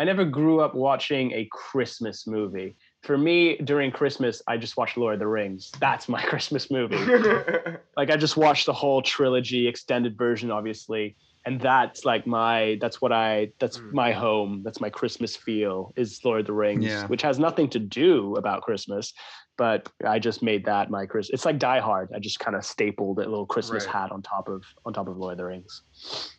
I 0.00 0.04
never 0.04 0.24
grew 0.24 0.60
up 0.60 0.74
watching 0.74 1.32
a 1.32 1.48
Christmas 1.52 2.26
movie. 2.26 2.76
For 3.02 3.16
me, 3.16 3.56
during 3.58 3.90
Christmas, 3.92 4.42
I 4.48 4.56
just 4.56 4.76
watched 4.76 4.96
Lord 4.96 5.14
of 5.14 5.20
the 5.20 5.26
Rings. 5.28 5.70
That's 5.78 6.08
my 6.08 6.20
Christmas 6.30 6.70
movie. 6.70 6.96
like 7.96 8.10
I 8.10 8.16
just 8.16 8.36
watched 8.36 8.66
the 8.66 8.72
whole 8.72 9.02
trilogy, 9.02 9.68
extended 9.68 10.16
version, 10.18 10.50
obviously, 10.50 11.16
and 11.46 11.60
that's 11.60 12.04
like 12.04 12.26
my 12.26 12.78
that's 12.80 13.00
what 13.02 13.12
I 13.12 13.50
that's 13.60 13.78
Mm. 13.78 13.92
my 13.92 14.12
home. 14.12 14.62
That's 14.64 14.80
my 14.80 14.90
Christmas 14.90 15.36
feel 15.36 15.92
is 15.96 16.20
Lord 16.24 16.40
of 16.40 16.46
the 16.46 16.52
Rings, 16.52 16.84
Yeah. 16.84 17.06
which 17.08 17.22
has 17.22 17.38
nothing 17.38 17.68
to 17.70 17.78
do 17.78 18.34
about 18.36 18.62
Christmas, 18.62 19.12
but 19.58 19.90
I 20.04 20.18
just 20.18 20.42
made 20.42 20.64
that 20.64 20.90
my 20.90 21.06
Chris. 21.06 21.30
It's 21.30 21.44
like 21.44 21.58
Die 21.58 21.80
Hard. 21.80 22.10
I 22.14 22.18
just 22.18 22.40
kind 22.40 22.56
of 22.56 22.64
stapled 22.64 23.18
a 23.18 23.28
little 23.28 23.46
Christmas 23.46 23.84
Right. 23.84 23.92
hat 23.94 24.12
on 24.12 24.22
top 24.22 24.48
of 24.48 24.64
on 24.84 24.92
top 24.92 25.08
of 25.08 25.16
Lord 25.16 25.32
of 25.32 25.38
the 25.38 25.44
Rings. 25.44 25.82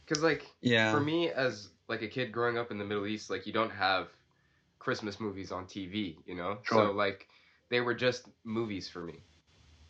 Because 0.05 0.23
like 0.23 0.45
Yeah, 0.61 0.91
for 0.91 0.99
me 0.99 1.29
as 1.29 1.69
like 1.87 2.01
a 2.01 2.07
kid 2.07 2.31
growing 2.31 2.57
up 2.57 2.71
in 2.71 2.77
the 2.77 2.85
Middle 2.85 3.05
East, 3.05 3.29
like 3.29 3.45
you 3.45 3.53
don't 3.53 3.71
have 3.71 4.07
Christmas 4.79 5.19
movies 5.19 5.51
on 5.51 5.65
TV, 5.65 6.17
you 6.25 6.35
know. 6.35 6.59
Sure. 6.63 6.87
So 6.87 6.91
like 6.91 7.27
they 7.69 7.81
were 7.81 7.93
just 7.93 8.27
movies 8.43 8.89
for 8.89 9.01
me. 9.01 9.15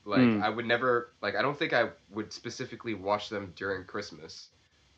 Like 0.05 0.21
Mm. 0.21 0.41
I 0.41 0.49
would 0.49 0.65
never 0.65 1.15
like 1.21 1.35
I 1.35 1.41
don't 1.41 1.57
think 1.57 1.73
I 1.73 1.89
would 2.09 2.31
specifically 2.31 2.93
watch 2.93 3.29
them 3.29 3.53
during 3.55 3.85
Christmas, 3.85 4.49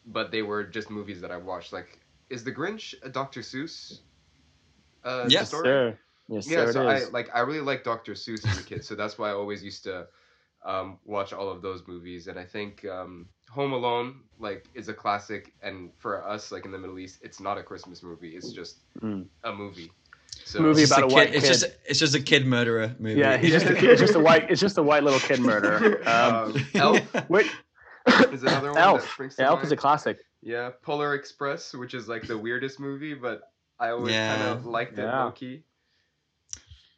but 0.08 0.32
they 0.32 0.42
were 0.42 0.64
just 0.64 0.90
movies 0.90 1.22
that 1.22 1.32
I 1.32 1.38
watched. 1.38 1.72
Like 1.74 2.00
is 2.30 2.44
The 2.44 2.52
Grinch 2.52 2.94
a 3.04 3.10
Dr. 3.10 3.42
Seuss 3.42 4.00
uh, 5.04 5.26
Yes, 5.30 5.50
story? 5.50 5.64
Sir. 5.66 6.00
Yes, 6.30 6.46
yeah, 6.50 6.66
sir, 6.66 6.74
so 6.74 6.82
it 6.82 6.88
I 6.90 7.04
like 7.12 7.30
I 7.34 7.40
really 7.40 7.62
like 7.62 7.84
Dr. 7.86 8.14
Seuss 8.14 8.46
as 8.46 8.60
a 8.60 8.64
kid, 8.64 8.84
so 8.84 8.96
that's 8.96 9.18
why 9.18 9.30
I 9.30 9.34
always 9.34 9.64
used 9.64 9.84
to 9.86 10.08
um, 10.66 11.00
watch 11.06 11.32
all 11.32 11.50
of 11.50 11.62
those 11.62 11.88
movies. 11.88 12.28
And 12.28 12.38
I 12.38 12.44
think 12.44 12.84
um, 12.86 13.28
Home 13.52 13.72
Alone 13.72 14.24
like 14.38 14.66
is 14.74 14.90
a 14.90 14.94
classic, 14.94 15.54
and 15.62 15.92
for 15.98 16.28
us 16.28 16.52
like 16.52 16.66
in 16.66 16.72
the 16.72 16.78
Middle 16.78 17.00
East, 17.00 17.20
it's 17.22 17.40
not 17.40 17.58
a 17.58 17.64
Christmas 17.64 18.04
movie; 18.04 18.30
it's 18.36 18.52
just 18.52 18.80
Mm. 19.02 19.28
a 19.46 19.54
movie. 19.54 19.90
So 20.44 20.60
Movie 20.60 20.82
It's 20.82 20.90
just 20.90 21.00
about 21.00 21.04
a 21.06 21.08
kid, 21.08 21.14
white 21.16 21.34
It's 21.36 21.46
kid. 21.48 21.54
just 21.54 21.66
it's 21.88 22.00
just 22.00 22.16
a 22.16 22.22
kid 22.22 22.46
murderer 22.46 22.94
movie. 23.00 23.20
Yeah, 23.22 23.38
he's 23.38 23.52
just 23.52 23.66
a, 23.68 23.74
kid- 23.76 23.92
it's 23.92 24.02
just 24.02 24.16
a 24.16 24.20
white 24.20 24.50
it's 24.52 24.60
just 24.60 24.78
a 24.78 24.84
white 24.84 25.04
little 25.04 25.20
kid 25.20 25.40
murderer. 25.40 26.02
Um, 26.08 26.34
Um, 26.54 26.66
Elf 26.76 27.00
wait, 27.30 27.48
is 28.32 28.44
another 28.44 28.68
one 28.74 28.76
that 28.76 28.82
Elf. 28.82 29.12
springs 29.12 29.36
to 29.36 29.44
Elf 29.44 29.64
is 29.64 29.72
a 29.72 29.76
classic. 29.76 30.20
Yeah, 30.42 30.72
Polar 30.82 31.14
Express, 31.16 31.74
which 31.74 31.94
is 31.94 32.08
like 32.08 32.28
the 32.28 32.38
weirdest 32.38 32.80
movie, 32.80 33.14
but 33.14 33.42
I 33.80 33.90
always 33.90 34.14
Yeah. 34.14 34.28
kind 34.28 34.44
of 34.44 34.66
liked 34.66 34.98
it 34.98 35.04
Yeah. 35.04 35.24
low 35.26 35.32
key. 35.32 35.64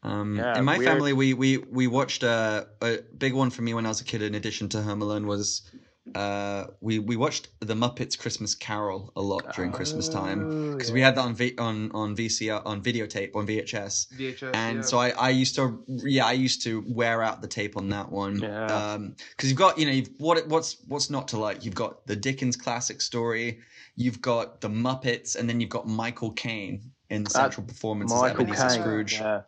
Um, 0.03 0.35
Yeah, 0.37 0.57
in 0.57 0.65
my 0.65 0.77
weird. 0.77 0.91
family, 0.91 1.13
we 1.13 1.33
we 1.33 1.57
we 1.57 1.87
watched 1.87 2.23
uh, 2.23 2.65
a 2.81 2.99
big 3.17 3.33
one 3.33 3.49
for 3.49 3.61
me 3.61 3.73
when 3.73 3.85
I 3.85 3.89
was 3.89 3.99
a 4.01 4.05
kid. 4.05 4.21
In 4.21 4.35
addition 4.35 4.69
to 4.69 4.81
Home 4.81 5.01
Alone, 5.01 5.27
was 5.27 5.69
uh, 6.15 6.67
we 6.81 6.99
we 6.99 7.15
watched 7.15 7.47
The 7.59 7.73
Muppets 7.73 8.17
Christmas 8.17 8.55
Carol 8.55 9.11
a 9.15 9.21
lot 9.21 9.53
during 9.55 9.71
Christmas 9.71 10.07
time 10.09 10.39
Oh, 10.43 10.71
because 10.75 10.91
we 10.91 11.01
had 11.01 11.15
that 11.15 11.21
on 11.21 11.35
v- 11.35 11.55
on 11.57 11.91
on 11.93 12.15
VCR 12.15 12.61
on 12.65 12.81
videotape 12.81 13.35
on 13.35 13.45
VHS. 13.47 14.13
VHS. 14.17 14.51
And 14.53 14.75
yeah. 14.77 14.81
so 14.83 14.97
I, 14.99 15.09
I 15.11 15.29
used 15.29 15.55
to 15.55 15.83
yeah 15.87 16.25
I 16.25 16.33
used 16.33 16.63
to 16.63 16.83
wear 16.87 17.21
out 17.23 17.41
the 17.41 17.47
tape 17.47 17.77
on 17.77 17.89
that 17.89 18.11
one 18.11 18.39
Yeah. 18.39 18.65
um 18.93 19.15
because 19.31 19.49
you've 19.49 19.59
got 19.59 19.77
you 19.77 19.85
know 19.85 19.91
you've 19.91 20.09
what 20.17 20.45
what's 20.47 20.77
what's 20.87 21.09
not 21.09 21.27
to 21.29 21.37
like 21.39 21.65
you've 21.65 21.75
got 21.75 22.05
the 22.07 22.15
Dickens 22.15 22.55
classic 22.55 23.01
story 23.01 23.59
you've 23.95 24.21
got 24.21 24.61
the 24.61 24.69
Muppets 24.69 25.35
and 25.35 25.49
then 25.49 25.59
you've 25.61 25.69
got 25.69 25.87
Michael 25.87 26.31
Caine 26.31 26.91
in 27.09 27.23
the 27.23 27.29
That- 27.29 27.33
central 27.53 27.65
performance 27.65 28.11
as 28.13 28.21
Michael 28.21 28.43
Ebenezer 28.45 28.67
Caine. 28.69 28.79
Scrooge 28.81 29.13
Yeah. 29.19 29.41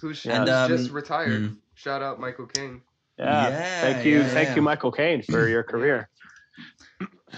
who's 0.00 0.26
And, 0.26 0.46
just 0.46 0.88
um, 0.90 0.94
retired. 0.96 1.42
mm. 1.42 1.56
Shout 1.74 2.02
out 2.02 2.20
Michael 2.20 2.46
Caine. 2.46 2.80
Yeah. 3.22 3.48
Yeah, 3.48 3.80
thank 3.80 4.04
you, 4.04 4.18
yeah, 4.18 4.28
thank 4.28 4.56
you, 4.56 4.62
Michael 4.62 4.92
Caine, 4.92 5.22
for 5.22 5.48
your 5.48 5.62
career. 5.62 6.08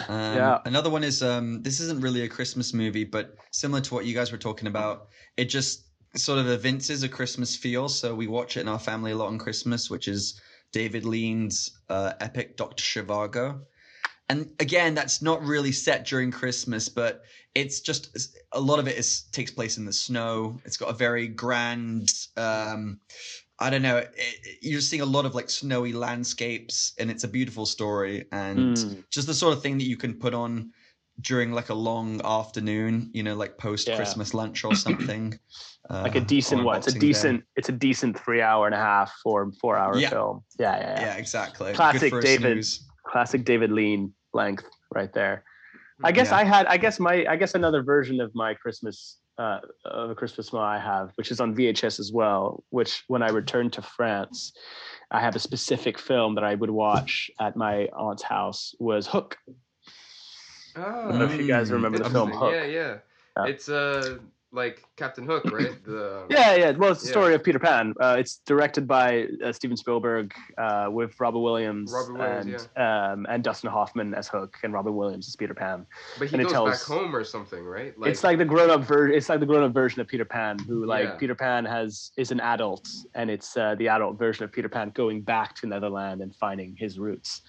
Um, 0.08 0.36
Yeah. 0.36 0.58
Another 0.64 0.90
one 0.90 1.04
is 1.04 1.22
um, 1.22 1.62
this 1.62 1.80
isn't 1.80 2.00
really 2.00 2.22
a 2.22 2.28
Christmas 2.28 2.74
movie, 2.74 3.04
but 3.04 3.36
similar 3.52 3.80
to 3.82 3.94
what 3.94 4.06
you 4.06 4.14
guys 4.14 4.32
were 4.32 4.38
talking 4.38 4.66
about, 4.66 5.08
it 5.36 5.44
just 5.44 5.84
sort 6.16 6.38
of 6.38 6.48
evinces 6.48 7.02
a 7.02 7.08
Christmas 7.08 7.54
feel. 7.56 7.88
So 7.88 8.14
we 8.14 8.26
watch 8.26 8.56
it 8.56 8.60
in 8.60 8.68
our 8.68 8.78
family 8.78 9.12
a 9.12 9.16
lot 9.16 9.28
on 9.28 9.38
Christmas, 9.38 9.90
which 9.90 10.08
is 10.08 10.40
David 10.72 11.04
Lean's 11.04 11.78
uh, 11.88 12.12
epic 12.20 12.56
Doctor 12.56 12.82
Zhivago. 12.82 13.60
And 14.28 14.50
again, 14.58 14.94
that's 14.94 15.20
not 15.20 15.42
really 15.42 15.70
set 15.72 16.06
during 16.06 16.30
Christmas, 16.30 16.88
but 16.88 17.24
it's 17.54 17.80
just 17.80 18.16
a 18.52 18.60
lot 18.60 18.78
of 18.78 18.88
it 18.88 18.96
is 18.96 19.22
takes 19.32 19.50
place 19.50 19.76
in 19.76 19.84
the 19.84 19.92
snow. 19.92 20.58
It's 20.64 20.78
got 20.78 20.88
a 20.88 20.94
very 20.94 21.28
grand. 21.28 22.10
Um, 22.36 23.00
I 23.60 23.70
don't 23.70 23.82
know. 23.82 23.98
It, 23.98 24.12
it- 24.16 24.58
you're 24.62 24.80
seeing 24.80 25.02
a 25.02 25.06
lot 25.06 25.26
of 25.26 25.34
like 25.34 25.48
snowy 25.50 25.92
landscapes, 25.92 26.92
and 26.98 27.10
it's 27.10 27.24
a 27.24 27.28
beautiful 27.28 27.66
story. 27.66 28.26
And 28.32 28.76
Mm. 28.76 29.04
just 29.10 29.26
the 29.26 29.34
sort 29.34 29.54
of 29.56 29.62
thing 29.62 29.78
that 29.78 29.84
you 29.84 29.96
can 29.96 30.14
put 30.14 30.34
on 30.34 30.70
during 31.20 31.52
like 31.52 31.68
a 31.68 31.74
long 31.74 32.20
afternoon, 32.24 33.10
you 33.12 33.22
know, 33.22 33.36
like 33.36 33.56
post 33.58 33.88
Christmas 33.94 34.34
lunch 34.34 34.64
or 34.64 34.74
something. 34.86 35.38
Uh, 35.88 36.02
Like 36.02 36.16
a 36.16 36.20
decent 36.20 36.64
one. 36.64 36.78
It's 36.78 36.86
a 36.88 36.90
Boxing 36.90 37.00
Day. 37.00 37.06
decent. 37.06 37.44
It's 37.56 37.68
a 37.68 37.72
decent 37.72 38.18
three 38.18 38.40
hour 38.42 38.66
and 38.66 38.74
a 38.74 38.78
half 38.78 39.12
or 39.24 39.52
four 39.60 39.76
hour 39.78 39.96
Yeah. 39.98 40.08
film. 40.10 40.42
Yeah, 40.58 40.76
yeah, 40.76 40.80
yeah. 40.80 41.00
Yeah, 41.06 41.14
exactly. 41.16 41.72
Classic 41.74 42.12
David. 42.20 42.66
Classic 43.06 43.44
David 43.44 43.70
Lean 43.70 44.12
length 44.32 44.64
right 44.92 45.12
there. 45.12 45.44
I 46.02 46.10
guess 46.10 46.30
Yeah. 46.30 46.38
I 46.38 46.44
had. 46.44 46.66
I 46.66 46.76
guess 46.78 46.98
my. 46.98 47.24
I 47.28 47.36
guess 47.36 47.54
another 47.54 47.82
version 47.84 48.20
of 48.20 48.34
my 48.34 48.54
Christmas. 48.54 49.18
Uh, 49.36 49.58
of 49.84 50.10
a 50.10 50.14
Christmas 50.14 50.50
film 50.50 50.62
I 50.62 50.78
have, 50.78 51.10
which 51.16 51.32
is 51.32 51.40
on 51.40 51.56
VHS 51.56 51.98
as 51.98 52.12
well. 52.12 52.62
Which 52.70 53.02
when 53.08 53.20
I 53.20 53.30
returned 53.30 53.72
to 53.72 53.82
France, 53.82 54.52
I 55.10 55.20
have 55.20 55.34
a 55.34 55.40
specific 55.40 55.98
film 55.98 56.36
that 56.36 56.44
I 56.44 56.54
would 56.54 56.70
watch 56.70 57.32
at 57.40 57.56
my 57.56 57.88
aunt's 57.96 58.22
house 58.22 58.76
was 58.78 59.08
Hook. 59.08 59.36
Oh, 60.76 60.82
I 60.82 61.08
don't 61.08 61.18
know 61.18 61.24
if 61.24 61.36
you 61.40 61.48
guys 61.48 61.70
Mm, 61.70 61.72
remember 61.72 61.98
the 61.98 62.10
film 62.10 62.30
Hook. 62.30 62.52
Yeah, 62.52 62.64
yeah, 62.64 62.98
Yeah. 63.36 63.46
It's 63.46 63.68
uh 63.68 64.18
like 64.54 64.82
Captain 64.96 65.26
Hook, 65.26 65.44
right? 65.50 65.72
The 65.84 66.26
Yeah, 66.30 66.54
yeah. 66.54 66.70
Well, 66.70 66.92
it's 66.92 67.02
the 67.02 67.08
Yeah. 67.08 67.12
story 67.12 67.34
of 67.34 67.42
Peter 67.42 67.58
Pan. 67.58 67.92
Uh, 68.00 68.16
it's 68.18 68.36
directed 68.46 68.86
by 68.86 69.26
uh, 69.44 69.52
Steven 69.52 69.76
Spielberg 69.76 70.32
uh, 70.56 70.88
with 70.90 71.18
Robert 71.20 71.40
Williams, 71.40 71.92
Robert 71.92 72.14
Williams, 72.14 72.68
and 72.76 73.20
um, 73.20 73.26
and 73.28 73.42
Dustin 73.42 73.70
Hoffman 73.70 74.14
as 74.14 74.28
Hook 74.28 74.56
and 74.62 74.72
Robin 74.72 74.94
Williams 74.94 75.28
as 75.28 75.36
Peter 75.36 75.54
Pan. 75.54 75.84
But 76.18 76.28
he 76.28 76.34
and 76.34 76.40
it 76.40 76.44
goes 76.44 76.52
tells- 76.52 76.70
back 76.70 76.80
home 76.82 77.14
or 77.14 77.24
something, 77.24 77.64
right? 77.64 77.92
it's 78.04 78.22
like 78.24 78.38
the 78.38 78.44
grown 78.44 78.70
up 78.70 78.82
version. 78.84 79.16
It's 79.16 79.28
like 79.28 79.40
the 79.40 79.46
grown 79.46 79.64
up 79.64 79.72
version 79.74 80.00
of 80.00 80.06
Peter 80.06 80.24
Pan, 80.24 80.58
who 80.60 80.86
like 80.86 81.04
Yeah. 81.04 81.16
Peter 81.16 81.34
Pan 81.34 81.64
has 81.64 82.12
is 82.16 82.30
an 82.30 82.40
adult, 82.40 82.88
and 83.14 83.30
it's 83.30 83.56
uh, 83.56 83.74
the 83.74 83.88
adult 83.88 84.18
version 84.18 84.44
of 84.44 84.52
Peter 84.52 84.68
Pan 84.68 84.90
going 84.94 85.22
back 85.22 85.54
to 85.56 85.66
Netherland 85.66 86.22
and 86.22 86.34
finding 86.34 86.76
his 86.76 86.98
roots. 86.98 87.42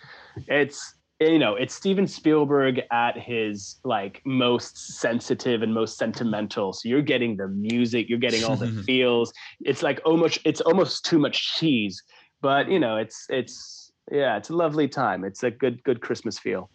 It's 0.47 0.95
you 1.19 1.39
know 1.39 1.55
it's 1.55 1.73
Steven 1.73 2.07
Spielberg 2.07 2.81
at 2.91 3.17
his 3.17 3.77
like 3.83 4.21
most 4.25 4.99
sensitive 4.99 5.61
and 5.61 5.73
most 5.73 5.97
sentimental. 5.97 6.73
So 6.73 6.89
you're 6.89 7.01
getting 7.01 7.37
the 7.37 7.47
music, 7.47 8.09
you're 8.09 8.19
getting 8.19 8.43
all 8.43 8.55
the 8.55 8.83
feels. 8.85 9.33
It's 9.61 9.81
like 9.81 10.01
almost 10.05 10.39
it's 10.45 10.61
almost 10.61 11.05
too 11.05 11.19
much 11.19 11.55
cheese, 11.55 12.01
but 12.41 12.69
you 12.69 12.79
know 12.79 12.97
it's 12.97 13.25
it's 13.29 13.91
yeah 14.11 14.37
it's 14.37 14.49
a 14.49 14.55
lovely 14.55 14.87
time. 14.87 15.23
It's 15.23 15.43
a 15.43 15.51
good 15.51 15.83
good 15.83 16.01
Christmas 16.01 16.37
feel. 16.37 16.69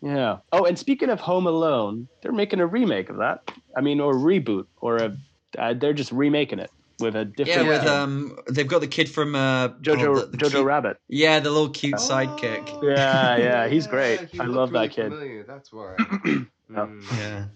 Yeah. 0.00 0.38
Oh, 0.52 0.64
and 0.64 0.78
speaking 0.78 1.08
of 1.08 1.20
Home 1.20 1.46
Alone, 1.46 2.08
they're 2.22 2.32
making 2.32 2.60
a 2.60 2.66
remake 2.66 3.08
of 3.08 3.16
that. 3.16 3.40
I 3.74 3.80
mean, 3.80 4.00
or 4.00 4.14
reboot, 4.14 4.66
or 4.80 4.96
a 4.96 5.16
uh, 5.58 5.74
they're 5.74 5.92
just 5.94 6.12
remaking 6.12 6.58
it 6.58 6.70
with 7.00 7.16
a 7.16 7.20
Yeah, 7.20 7.24
different 7.44 7.68
with 7.68 7.84
Yeah. 7.84 8.02
um, 8.02 8.38
they've 8.48 8.66
got 8.68 8.80
the 8.80 8.86
kid 8.88 9.08
from 9.08 9.34
uh, 9.34 9.68
Jojo 9.80 10.06
oh, 10.08 10.20
the- 10.20 10.26
the 10.26 10.36
Jojo 10.38 10.50
cute- 10.50 10.64
Rabbit. 10.66 10.96
Yeah, 11.08 11.40
the 11.40 11.50
little 11.50 11.70
cute 11.70 11.94
sidekick. 11.96 12.68
Oh, 12.72 12.88
Yeah, 12.88 13.36
yeah, 13.36 13.68
he's 13.68 13.86
great. 13.86 14.28
he 14.30 14.40
I 14.40 14.44
looked 14.44 14.56
love 14.56 14.70
that 14.72 14.90
kid. 14.90 15.10
familiar, 15.12 15.44
That's 15.44 15.72
why. 15.72 15.96
Yeah. 16.70 16.86
Mm. 16.86 17.18
Yeah, 17.18 17.46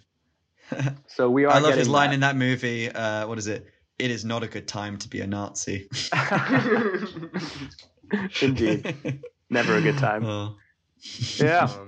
So 1.06 1.30
we 1.30 1.44
are. 1.46 1.52
I 1.52 1.58
love 1.60 1.74
his 1.74 1.88
line 1.88 2.10
that. 2.10 2.14
in 2.14 2.20
that 2.20 2.36
movie. 2.36 2.90
Uh, 2.90 3.26
what 3.26 3.38
is 3.38 3.46
it? 3.46 3.66
It 3.98 4.10
is 4.10 4.22
not 4.24 4.42
a 4.42 4.46
good 4.46 4.68
time 4.68 4.98
to 4.98 5.08
be 5.08 5.20
a 5.22 5.26
Nazi. 5.26 5.88
Indeed, 8.42 9.20
never 9.50 9.76
a 9.76 9.80
good 9.80 9.98
time. 9.98 10.24
Oh. 10.24 10.56
Yeah. 11.36 11.64
Um, 11.64 11.86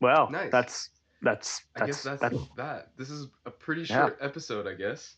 Well, 0.00 0.30
Nice. 0.30 0.50
that's 0.50 0.90
that's 1.22 1.62
I 1.76 1.86
guess 1.86 2.02
that's 2.02 2.20
that's 2.22 2.34
that's 2.34 2.48
that. 2.56 2.88
This 2.96 3.10
is 3.10 3.28
a 3.44 3.50
pretty 3.50 3.82
Yeah. 3.82 4.06
short 4.06 4.18
episode, 4.20 4.66
I 4.66 4.74
guess. 4.74 5.16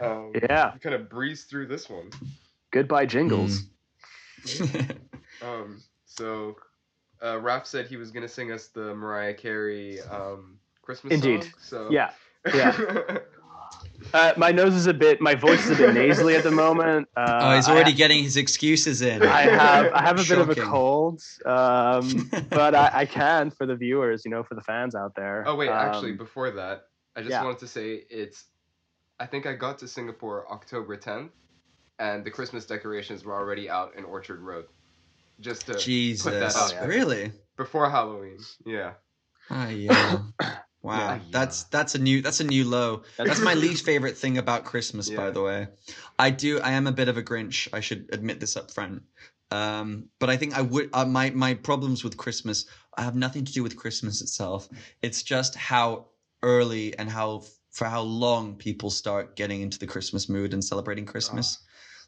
Um, 0.00 0.32
yeah. 0.42 0.72
We 0.74 0.80
kind 0.80 0.94
of 0.94 1.08
breeze 1.08 1.44
through 1.44 1.66
this 1.66 1.88
one. 1.88 2.10
Goodbye, 2.72 3.06
jingles. 3.06 3.62
Mm. 4.44 4.96
Um, 5.42 5.80
so, 6.04 6.56
uh, 7.22 7.36
Raph 7.36 7.64
said 7.64 7.86
he 7.86 7.96
was 7.96 8.10
gonna 8.10 8.28
sing 8.28 8.52
us 8.52 8.66
the 8.66 8.94
Mariah 8.94 9.32
Carey 9.32 9.98
um, 10.02 10.58
Christmas 10.82 11.14
Indeed. 11.14 11.44
song. 11.44 11.52
So 11.60 11.90
Yeah. 11.90 12.10
yeah. 12.54 12.78
Uh, 14.14 14.32
my 14.36 14.50
nose 14.50 14.74
is 14.74 14.86
a 14.86 14.94
bit. 14.94 15.20
My 15.20 15.34
voice 15.34 15.64
is 15.66 15.72
a 15.72 15.76
bit 15.76 15.94
nasally 15.94 16.34
at 16.34 16.42
the 16.42 16.50
moment. 16.50 17.06
Uh, 17.16 17.38
oh, 17.42 17.54
he's 17.56 17.68
I- 17.68 17.72
already 17.72 17.92
getting 17.92 18.22
his 18.24 18.36
excuses 18.36 19.02
in. 19.02 19.22
I 19.22 19.42
have 19.42 19.92
I 19.92 20.02
have 20.02 20.18
a 20.18 20.24
bit 20.24 20.38
of 20.38 20.48
a 20.50 20.54
cold, 20.56 21.22
um, 21.46 22.30
but 22.50 22.74
I, 22.74 22.90
I 22.94 23.06
can 23.06 23.50
for 23.50 23.66
the 23.66 23.76
viewers, 23.76 24.24
you 24.24 24.30
know, 24.30 24.42
for 24.42 24.54
the 24.54 24.62
fans 24.62 24.94
out 24.94 25.14
there. 25.14 25.44
oh 25.46 25.54
wait, 25.54 25.68
actually, 25.68 26.12
Um, 26.12 26.16
before 26.16 26.50
that, 26.50 26.86
I 27.14 27.20
just 27.20 27.30
yeah. 27.30 27.44
wanted 27.44 27.58
to 27.60 27.66
say 27.68 28.02
it's. 28.10 28.44
I 29.20 29.26
think 29.26 29.46
I 29.46 29.52
got 29.52 29.78
to 29.80 29.88
Singapore 29.88 30.50
October 30.50 30.96
10th, 30.96 31.30
and 31.98 32.24
the 32.24 32.30
Christmas 32.30 32.64
decorations 32.64 33.22
were 33.24 33.34
already 33.34 33.68
out 33.68 33.94
in 33.96 34.04
Orchard 34.04 34.40
Road. 34.40 34.64
Just 35.40 35.66
to 35.66 35.76
Jesus, 35.76 36.56
out 36.56 36.70
there. 36.70 36.88
really? 36.88 37.32
before 37.56 37.88
Halloween. 37.90 38.38
Yeah. 38.64 38.92
Ah, 39.50 39.68
yeah. 39.68 40.18
Wow, 40.82 40.96
Yeah. 40.96 41.20
that's 41.30 41.64
that's 41.64 41.94
a 41.94 41.98
new 41.98 42.22
that's 42.22 42.40
a 42.40 42.44
new 42.44 42.64
low. 42.64 43.02
That's 43.18 43.42
my 43.42 43.52
least 43.52 43.84
favorite 43.84 44.16
thing 44.16 44.38
about 44.38 44.64
Christmas, 44.64 45.10
by 45.10 45.28
the 45.28 45.42
way. 45.42 45.68
I 46.18 46.30
do 46.30 46.58
I 46.58 46.70
am 46.70 46.86
a 46.86 46.92
bit 46.92 47.08
of 47.08 47.18
a 47.18 47.22
Grinch. 47.22 47.68
I 47.70 47.80
should 47.80 48.08
admit 48.14 48.40
this 48.40 48.56
up 48.56 48.70
front. 48.70 49.02
Um, 49.50 50.08
but 50.18 50.30
I 50.30 50.38
think 50.38 50.56
I 50.56 50.62
would 50.62 50.88
uh, 50.94 51.04
my 51.04 51.28
my 51.32 51.52
problems 51.52 52.02
with 52.02 52.16
Christmas 52.16 52.64
I 52.96 53.02
have 53.02 53.14
nothing 53.14 53.44
to 53.44 53.52
do 53.52 53.62
with 53.62 53.76
Christmas 53.76 54.22
itself. 54.22 54.70
It's 55.02 55.22
just 55.22 55.54
how 55.54 56.06
early 56.42 56.96
and 56.96 57.10
how 57.10 57.42
for 57.70 57.86
how 57.86 58.02
long 58.02 58.56
people 58.56 58.90
start 58.90 59.36
getting 59.36 59.60
into 59.60 59.78
the 59.78 59.86
Christmas 59.86 60.28
mood 60.28 60.52
and 60.52 60.62
celebrating 60.62 61.06
Christmas. 61.06 61.58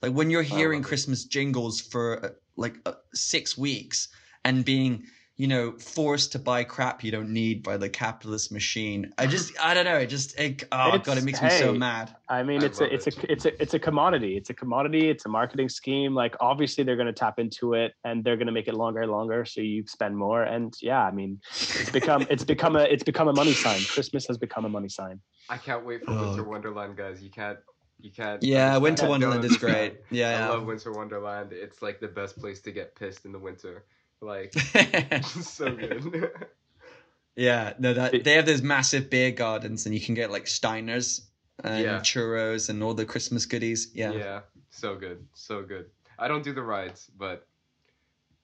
Like 0.03 0.12
when 0.12 0.31
you're 0.31 0.42
hearing. 0.42 0.83
Christmas 0.83 1.25
jingles 1.25 1.81
for 1.81 2.25
uh, 2.25 2.29
like 2.57 2.77
uh, 2.87 2.92
six 3.14 3.57
weeks 3.57 4.09
and 4.44 4.64
being 4.64 5.05
you 5.42 5.48
know, 5.48 5.72
forced 5.72 6.31
to 6.31 6.38
buy 6.38 6.62
crap 6.62 7.02
you 7.02 7.11
don't 7.11 7.28
need 7.31 7.64
by 7.64 7.76
the 7.76 7.88
capitalist 7.88 8.52
machine. 8.52 9.12
I 9.18 9.26
just, 9.26 9.52
I 9.61 9.74
don't 9.74 9.85
know. 9.85 9.96
It 9.96 10.07
just, 10.07 10.38
it, 10.38 10.62
oh 10.70 10.90
It's- 10.94 11.05
god, 11.05 11.18
it 11.18 11.24
makes 11.24 11.42
me 11.42 11.50
so 11.50 11.72
mad. 11.74 12.14
I 12.28 12.44
mean, 12.44 12.62
I 12.62 12.66
it's 12.66 12.81
a 12.81 12.85
it's 12.94 13.09
it. 13.09 13.18
a 13.24 13.33
it's 13.33 13.44
a 13.46 13.62
it's 13.62 13.74
a 13.74 13.78
commodity. 13.81 14.37
It's 14.37 14.50
a 14.50 14.55
commodity. 14.55 15.11
It's 15.11 15.24
a 15.26 15.28
marketing 15.28 15.68
scheme. 15.68 16.14
Like 16.14 16.37
obviously 16.38 16.85
they're 16.85 16.94
going 17.02 17.09
to 17.09 17.12
tap 17.24 17.40
into 17.40 17.74
it 17.74 17.90
and 18.05 18.22
they're 18.22 18.37
going 18.37 18.46
to 18.46 18.52
make 18.52 18.68
it 18.68 18.74
longer 18.74 19.00
and 19.02 19.11
longer, 19.11 19.44
so 19.44 19.61
you 19.61 19.85
spend 19.88 20.16
more. 20.16 20.44
And 20.44 20.72
yeah, 20.81 21.02
I 21.02 21.11
mean, 21.11 21.40
it's 21.50 21.90
become 21.90 22.24
it's 22.31 22.44
become 22.44 22.76
a 22.76 22.85
it's 22.85 23.02
become 23.02 23.26
a 23.26 23.33
money 23.33 23.52
sign. 23.52 23.81
Christmas 23.94 24.24
has 24.28 24.38
become 24.38 24.64
a 24.64 24.68
money 24.68 24.88
sign. 24.88 25.18
I 25.50 25.57
can't 25.57 25.85
wait 25.85 26.05
for 26.05 26.12
Oh. 26.12 26.28
Winter 26.28 26.44
Wonderland, 26.44 26.96
guys. 26.96 27.20
You 27.20 27.31
can't. 27.31 27.59
You 28.00 28.12
can't. 28.12 28.40
Yeah, 28.44 28.76
understand- 28.76 28.83
Winter 28.85 29.02
you 29.02 29.09
don't 29.09 29.11
Wonderland 29.11 29.44
is 29.44 29.57
great. 29.66 29.92
Yeah, 30.12 30.28
I 30.28 30.33
yeah. 30.33 30.48
love 30.50 30.66
Winter 30.66 30.92
Wonderland. 30.92 31.52
It's 31.52 31.83
like 31.83 31.98
the 31.98 32.07
best 32.20 32.38
place 32.38 32.61
to 32.62 32.70
get 32.70 32.94
pissed 32.94 33.24
in 33.24 33.33
the 33.33 33.38
winter. 33.40 33.85
Like 34.22 34.54
so 35.24 35.74
good. 35.74 36.30
yeah, 37.37 37.74
no, 37.78 37.92
that 37.92 38.24
they 38.24 38.35
have 38.35 38.46
those 38.46 38.62
massive 38.62 39.11
beer 39.11 39.32
gardens, 39.32 39.85
and 39.87 39.94
you 39.94 40.00
can 40.00 40.14
get 40.14 40.30
like 40.30 40.44
Steiners 40.44 41.22
and 41.62 41.85
Yeah. 41.85 41.98
churros 42.00 42.68
and 42.70 42.82
all 42.82 42.94
the 42.94 43.04
Christmas 43.04 43.46
goodies. 43.46 43.90
Yeah. 43.94 44.12
yeah. 44.12 44.40
so 44.70 44.94
good, 44.96 45.26
so 45.35 45.62
good. 45.62 45.87
I 46.18 46.28
don't 46.28 46.44
do 46.44 46.52
the 46.54 46.62
rides, 46.62 47.11
but 47.18 47.46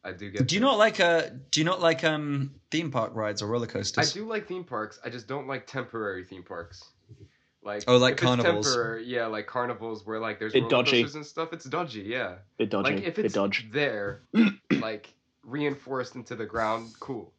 I 0.05 0.13
do 0.13 0.31
get. 0.31 0.47
Do 0.49 0.55
you 0.57 0.61
pissed. 0.61 0.69
not 0.71 0.79
like 0.79 1.01
uh 1.01 1.23
Do 1.51 1.61
you 1.61 1.65
not 1.65 1.81
like 1.81 2.03
um 2.03 2.55
theme 2.73 2.91
park 2.91 3.15
rides 3.15 3.41
or 3.41 3.47
roller 3.47 3.67
coasters? 3.69 4.11
I 4.11 4.13
do 4.13 4.27
like 4.27 4.49
theme 4.49 4.65
parks. 4.65 4.99
I 5.05 5.11
just 5.11 5.29
don't 5.29 5.47
like 5.47 5.67
temporary 5.67 6.25
theme 6.25 6.43
parks. 6.43 6.83
Like 7.63 7.85
Oh, 7.87 7.99
like 7.99 8.15
if 8.15 8.21
carnivals. 8.21 8.77
yeah, 9.05 9.27
like 9.27 9.47
carnivals 9.47 10.05
where 10.07 10.19
like 10.19 10.39
there's 10.39 10.53
Bit 10.55 10.63
roller 10.65 10.71
dodgy. 10.71 11.03
coasters 11.03 11.15
and 11.17 11.27
stuff. 11.27 11.53
It's 11.53 11.65
dodgy. 11.67 12.03
Yeah. 12.03 12.37
It 12.59 12.71
dodgy. 12.71 12.95
Like 12.97 13.05
if 13.05 13.17
bit 13.17 13.27
it's 13.27 13.35
dodge. 13.35 13.69
there, 13.73 14.23
like 14.73 15.13
reinforced 15.49 16.15
into 16.15 16.37
the 16.37 16.47
ground, 16.47 16.91
cool. 17.01 17.33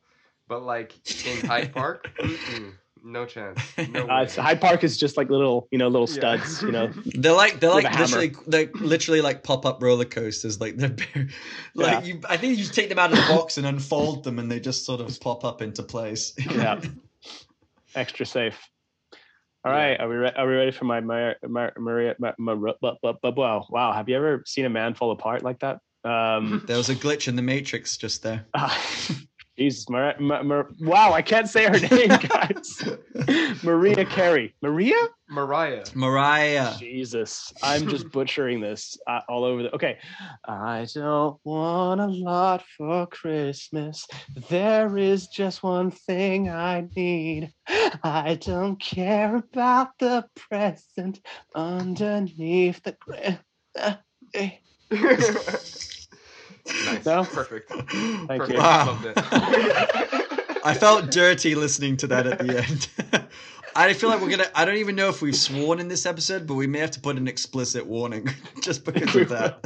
But 0.48 0.64
like 0.64 0.94
in 1.28 1.46
Hyde 1.46 1.72
Park, 1.80 2.10
mm-mm, 2.20 2.74
no 3.04 3.26
chance. 3.26 3.60
No 3.92 4.04
Uh, 4.08 4.24
way. 4.26 4.30
Hyde 4.44 4.60
Park 4.60 4.84
is 4.84 4.98
just 4.98 5.16
like 5.16 5.30
little 5.30 5.68
you 5.72 5.78
know 5.78 5.88
little 5.88 6.08
Yeah. 6.10 6.38
studs. 6.42 6.62
You 6.64 6.72
know, 6.72 6.92
They're 7.06 7.34
like 7.34 7.60
they're 7.60 7.70
like 7.70 7.98
literally 8.00 8.34
they're 8.48 8.70
literally 8.76 9.22
like 9.22 9.44
pop 9.44 9.66
up 9.66 9.82
roller 9.84 10.06
coasters. 10.06 10.60
Like 10.60 10.78
they're 10.78 10.96
like 10.96 11.28
Yeah. 11.76 12.04
you. 12.04 12.22
I 12.28 12.38
think 12.38 12.58
you 12.58 12.64
just 12.64 12.74
take 12.74 12.90
them 12.90 12.98
out 13.00 13.12
of 13.12 13.18
the 13.18 13.24
box 13.34 13.58
and 13.58 13.68
unfold 13.68 14.24
them, 14.24 14.40
and 14.40 14.52
they 14.52 14.60
just 14.60 14.86
sort 14.86 15.02
of 15.02 15.20
pop 15.22 15.46
up 15.46 15.62
into 15.62 15.84
place. 15.84 16.34
Yeah. 16.40 16.82
extra 17.96 18.26
safe. 18.26 18.58
All 19.66 19.72
Yeah. 19.74 20.02
are 20.04 20.10
we 20.10 20.16
re- 20.16 20.34
are 20.36 20.48
we 20.48 20.54
ready 20.56 20.72
for 20.72 20.86
my 20.86 21.00
Maria 21.02 21.36
Maria 21.48 21.74
Maria? 21.78 22.16
Ma- 22.18 22.34
Ma- 22.40 22.56
bu- 22.56 22.74
bu- 23.04 23.14
bu- 23.22 23.32
Wow, 23.36 23.68
wow! 23.70 23.92
Have 23.94 24.08
you 24.10 24.16
ever 24.16 24.42
seen 24.48 24.66
a 24.66 24.70
man 24.70 24.94
fall 24.96 25.12
apart 25.12 25.44
like 25.44 25.60
that? 25.60 25.80
Um, 26.10 26.64
there 26.68 26.78
was 26.78 26.90
a 26.90 26.96
glitch 26.96 27.28
in 27.28 27.36
the 27.36 27.42
matrix 27.42 27.98
just 27.98 28.24
there. 28.24 28.46
ah, 28.54 28.76
Jesus, 29.60 29.90
Mar- 29.90 30.16
Ma- 30.20 30.42
Mar- 30.42 30.70
wow! 30.80 31.12
I 31.12 31.22
can't 31.22 31.48
say 31.50 31.66
her 31.66 31.80
name, 31.96 32.18
guys. 32.30 32.84
Maria 33.62 34.06
Carey. 34.06 34.56
Maria? 34.62 34.96
Mariah. 35.30 35.84
Mariah. 35.94 36.74
Jesus, 36.80 37.54
I'm 37.62 37.86
just 37.88 38.10
butchering 38.10 38.62
this 38.62 38.98
uh, 39.06 39.20
all 39.28 39.44
over 39.44 39.64
the. 39.64 39.76
Okay, 39.76 39.98
I 40.46 40.88
don't 40.94 41.38
want 41.44 42.00
a 42.00 42.08
lot 42.08 42.64
for 42.78 43.06
Christmas. 43.08 44.08
There 44.50 44.98
is 44.98 45.28
just 45.28 45.62
one 45.62 45.92
thing 45.92 46.50
I 46.50 46.88
need. 46.96 47.52
I 48.02 48.40
don't 48.42 48.80
care 48.80 49.36
about 49.36 49.90
the 50.00 50.26
present 50.36 51.20
underneath 51.54 52.82
the. 52.84 52.96
Gra- 53.00 53.42
uh, 53.78 53.96
eh. 54.34 54.52
Nice. 56.86 57.06
No? 57.06 57.24
Perfect. 57.24 57.70
Thank 57.72 58.28
Perfect. 58.28 58.50
you. 58.52 58.58
Wow. 58.58 58.86
Loved 58.88 59.06
it. 59.06 59.14
I 60.66 60.74
felt 60.74 61.10
dirty 61.12 61.56
listening 61.56 61.98
to 61.98 62.08
that 62.08 62.28
at 62.28 62.40
the 62.40 62.58
end. 62.64 62.90
I 63.76 63.94
feel 63.94 64.10
like 64.10 64.20
we're 64.22 64.30
gonna. 64.32 64.48
I 64.56 64.66
don't 64.66 64.78
even 64.78 64.96
know 64.96 65.10
if 65.10 65.22
we've 65.22 65.36
sworn 65.36 65.80
in 65.80 65.88
this 65.88 66.06
episode, 66.06 66.46
but 66.48 66.56
we 66.56 66.68
may 66.68 66.80
have 66.80 66.92
to 66.92 67.00
put 67.00 67.16
an 67.18 67.28
explicit 67.28 67.86
warning 67.86 68.28
just 68.62 68.84
because 68.84 69.16
of 69.16 69.30
that. 69.30 69.64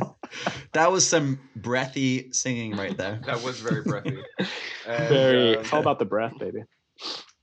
That 0.73 0.91
was 0.91 1.07
some 1.07 1.39
breathy 1.55 2.31
singing 2.31 2.75
right 2.75 2.95
there. 2.95 3.21
that 3.25 3.41
was 3.43 3.59
very 3.59 3.81
breathy. 3.81 4.17
And, 4.85 5.09
Very. 5.09 5.55
um, 5.55 5.61
It's 5.61 5.73
all 5.73 5.79
about 5.79 5.99
the 5.99 6.05
breath, 6.05 6.37
baby. 6.37 6.63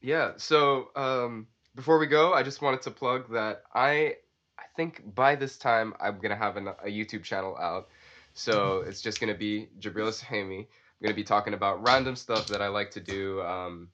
Yeah. 0.01 0.33
So 0.37 0.89
um, 0.95 1.47
before 1.75 1.99
we 1.99 2.07
go, 2.07 2.35
I 2.35 2.43
just 2.43 2.61
wanted 2.63 2.83
to 2.83 2.91
plug 2.91 3.33
that 3.33 3.63
I 3.75 4.17
I 4.59 4.65
think 4.77 5.03
by 5.15 5.35
this 5.37 5.57
time 5.57 5.95
I'm 6.01 6.19
gonna 6.21 6.37
have 6.37 6.57
an, 6.57 6.69
a 6.69 6.89
YouTube 6.89 7.25
channel 7.25 7.57
out. 7.57 7.89
So 8.35 8.85
it's 8.87 9.03
just 9.03 9.21
gonna 9.21 9.35
be 9.35 9.69
Jabril 9.81 10.09
Sahimi. 10.09 10.61
I'm 10.61 10.67
gonna 11.03 11.15
be 11.15 11.25
talking 11.25 11.55
about 11.55 11.87
random 11.87 12.17
stuff 12.17 12.47
that 12.49 12.63
I 12.63 12.69
like 12.69 12.91
to 12.93 13.01
do. 13.01 13.43
Um, 13.43 13.89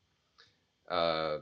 uh, 0.91 1.39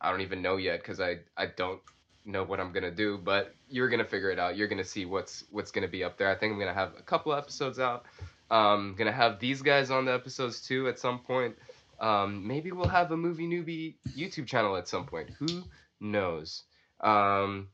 I 0.00 0.10
don't 0.10 0.20
even 0.20 0.42
know 0.42 0.56
yet 0.56 0.80
because 0.80 1.00
I 1.00 1.18
I 1.36 1.46
don't 1.46 1.80
know 2.24 2.44
what 2.44 2.60
I'm 2.60 2.72
gonna 2.72 2.90
do, 2.90 3.18
but 3.18 3.54
you're 3.68 3.88
gonna 3.88 4.04
figure 4.04 4.30
it 4.30 4.38
out. 4.38 4.56
You're 4.56 4.68
gonna 4.68 4.84
see 4.84 5.06
what's 5.06 5.44
what's 5.50 5.70
gonna 5.70 5.88
be 5.88 6.04
up 6.04 6.18
there. 6.18 6.30
I 6.30 6.34
think 6.34 6.52
I'm 6.52 6.58
gonna 6.58 6.74
have 6.74 6.92
a 6.98 7.02
couple 7.02 7.32
episodes 7.34 7.78
out. 7.78 8.04
Um, 8.50 8.94
gonna 8.96 9.12
have 9.12 9.38
these 9.40 9.62
guys 9.62 9.90
on 9.90 10.04
the 10.04 10.14
episodes 10.14 10.60
too 10.60 10.88
at 10.88 10.98
some 10.98 11.20
point. 11.20 11.56
Um, 12.00 12.46
maybe 12.46 12.72
we'll 12.72 12.88
have 12.88 13.10
a 13.10 13.16
movie 13.16 13.46
newbie 13.46 13.94
YouTube 14.16 14.46
channel 14.46 14.76
at 14.76 14.86
some 14.86 15.06
point. 15.06 15.30
Who 15.38 15.64
knows? 16.00 16.64
Um, 17.00 17.68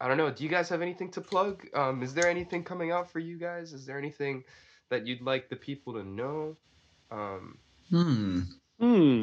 I 0.00 0.08
don't 0.08 0.16
know. 0.16 0.30
Do 0.30 0.42
you 0.44 0.50
guys 0.50 0.68
have 0.70 0.80
anything 0.82 1.10
to 1.12 1.20
plug? 1.20 1.66
Um, 1.74 2.02
is 2.02 2.14
there 2.14 2.28
anything 2.28 2.64
coming 2.64 2.90
out 2.90 3.10
for 3.10 3.18
you 3.18 3.38
guys? 3.38 3.72
Is 3.72 3.84
there 3.86 3.98
anything 3.98 4.44
that 4.88 5.06
you'd 5.06 5.20
like 5.20 5.48
the 5.50 5.56
people 5.56 5.92
to 5.94 6.02
know? 6.04 6.56
Um, 7.10 7.58
Hmm. 7.90 8.40
Hmm. 8.78 9.20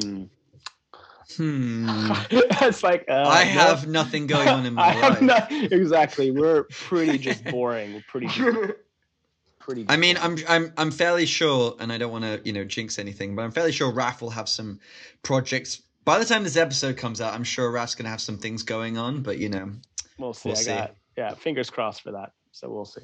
Hmm. 1.36 2.10
it's 2.30 2.82
like 2.82 3.04
uh, 3.08 3.12
I 3.26 3.44
no, 3.44 3.50
have 3.50 3.86
nothing 3.86 4.26
going 4.26 4.48
on 4.48 4.64
in 4.66 4.74
my 4.74 4.82
I 4.86 4.92
have 4.92 5.12
life. 5.20 5.22
not- 5.22 5.52
exactly. 5.52 6.30
We're 6.30 6.64
pretty 6.64 7.18
just 7.18 7.44
boring. 7.44 7.94
We're 7.94 8.04
pretty 8.08 8.26
just, 8.28 8.72
pretty. 9.58 9.84
I 9.88 9.96
mean. 9.96 10.16
I'm 10.18 10.36
I'm 10.48 10.72
I'm 10.78 10.90
fairly 10.90 11.26
sure, 11.26 11.76
and 11.80 11.92
I 11.92 11.98
don't 11.98 12.12
want 12.12 12.24
to 12.24 12.40
you 12.44 12.52
know 12.54 12.64
jinx 12.64 12.98
anything, 12.98 13.36
but 13.36 13.42
I'm 13.42 13.52
fairly 13.52 13.72
sure 13.72 13.92
Raph 13.92 14.20
will 14.22 14.30
have 14.30 14.48
some 14.48 14.80
projects. 15.22 15.82
By 16.04 16.18
the 16.18 16.24
time 16.24 16.44
this 16.44 16.56
episode 16.56 16.96
comes 16.96 17.20
out, 17.20 17.34
I'm 17.34 17.44
sure 17.44 17.70
Raph's 17.70 17.94
gonna 17.94 18.08
have 18.08 18.22
some 18.22 18.38
things 18.38 18.62
going 18.62 18.96
on. 18.96 19.20
But 19.22 19.36
you 19.38 19.50
know, 19.50 19.72
we'll 20.18 20.34
see. 20.34 20.50
we'll 20.50 20.58
I 20.58 20.60
see. 20.62 20.70
got 20.74 20.94
yeah. 21.16 21.34
Fingers 21.34 21.70
crossed 21.70 22.02
for 22.02 22.12
that. 22.12 22.32
So 22.52 22.70
we'll 22.70 22.84
see. 22.84 23.02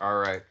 All 0.00 0.16
right. 0.18 0.42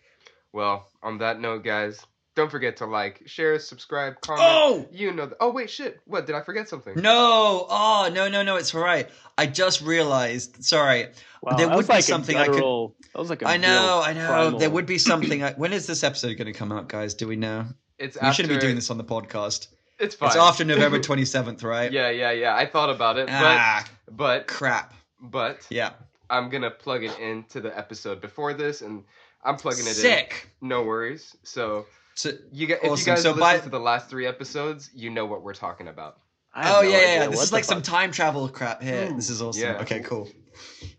Well, 0.53 0.87
on 1.03 1.17
that 1.19 1.39
note, 1.39 1.63
guys, 1.63 1.99
don't 2.35 2.49
forget 2.51 2.77
to 2.77 2.85
like, 2.85 3.23
share, 3.25 3.57
subscribe, 3.59 4.21
comment. 4.21 4.43
oh 4.47 4.87
You 4.91 5.11
know. 5.11 5.25
The- 5.27 5.37
oh 5.39 5.51
wait, 5.51 5.69
shit. 5.69 5.99
What 6.05 6.25
did 6.27 6.35
I 6.35 6.41
forget 6.41 6.69
something? 6.69 6.93
no, 6.95 7.65
oh 7.69 8.09
no 8.13 8.27
no 8.29 8.43
no, 8.43 8.55
it's 8.57 8.73
all 8.75 8.81
right. 8.81 9.09
I 9.37 9.45
just 9.47 9.81
realized. 9.81 10.63
Sorry, 10.63 11.07
Wow, 11.41 11.55
There 11.57 11.67
would 11.67 11.77
was 11.77 11.87
be 11.87 11.93
like 11.93 12.03
something 12.03 12.37
I 12.37 12.45
could- 12.45 12.53
guttural, 12.53 12.95
That 13.13 13.19
was 13.19 13.29
like 13.29 13.41
a 13.41 13.47
I 13.47 13.57
know, 13.57 14.01
I 14.03 14.13
know. 14.13 14.27
primal- 14.27 14.59
There 14.59 14.69
would 14.69 14.85
be 14.85 14.97
something. 14.97 15.43
I, 15.43 15.53
when 15.53 15.73
is 15.73 15.85
this 15.87 16.03
episode 16.03 16.35
going 16.37 16.51
to 16.51 16.53
come 16.53 16.71
out, 16.71 16.87
guys? 16.89 17.13
Do 17.13 17.27
we 17.27 17.35
know? 17.35 17.65
It's 17.97 18.15
We 18.15 18.21
after, 18.21 18.43
shouldn't 18.43 18.59
be 18.59 18.61
doing 18.63 18.75
this 18.75 18.89
on 18.91 18.97
the 18.99 19.03
podcast. 19.03 19.67
It's 19.99 20.13
fine. 20.13 20.27
It's 20.27 20.35
after 20.37 20.63
November 20.63 20.99
27th, 21.09 21.63
right? 21.63 21.91
yeah, 21.91 22.11
yeah, 22.11 22.31
yeah. 22.31 22.55
I 22.55 22.67
thought 22.67 22.91
about 22.91 23.17
it, 23.17 23.27
Ah, 23.31 23.83
but 24.05 24.15
but 24.15 24.47
crap. 24.47 24.93
But 25.21 25.65
Yeah. 25.69 25.91
I'm 26.29 26.49
gonna 26.49 26.71
plug 26.71 27.03
it 27.03 27.17
into 27.19 27.61
the 27.61 27.75
episode 27.77 28.19
before 28.21 28.53
this, 28.53 28.81
and 28.81 29.03
I'm 29.43 29.55
plugging 29.55 29.85
it 29.85 29.89
in. 29.89 29.93
Sick. 29.95 30.49
No 30.61 30.83
worries. 30.83 31.35
So 31.43 31.85
So, 32.15 32.31
you 32.51 32.67
guys, 32.67 32.79
if 32.83 32.99
you 32.99 33.05
guys 33.05 33.21
So 33.21 33.29
listen 33.29 33.39
by- 33.39 33.59
to 33.59 33.69
the 33.69 33.79
last 33.79 34.09
three 34.09 34.25
episodes, 34.25 34.89
you 34.93 35.09
know 35.09 35.25
what 35.25 35.41
we're 35.43 35.53
talking 35.53 35.87
about. 35.87 36.17
Oh 36.55 36.81
no 36.81 36.81
yeah, 36.81 36.89
yeah, 36.89 37.01
yeah. 37.01 37.27
This 37.27 37.35
what 37.37 37.43
is 37.43 37.49
the 37.51 37.55
like 37.55 37.63
some 37.63 37.81
time 37.83 38.11
travel 38.11 38.49
crap 38.49 38.81
here. 38.81 39.09
Ooh, 39.11 39.15
This 39.15 39.29
is 39.29 39.41
awesome. 39.41 39.61
yeah. 39.61 39.81
Okay, 39.81 39.99
cool. 39.99 40.27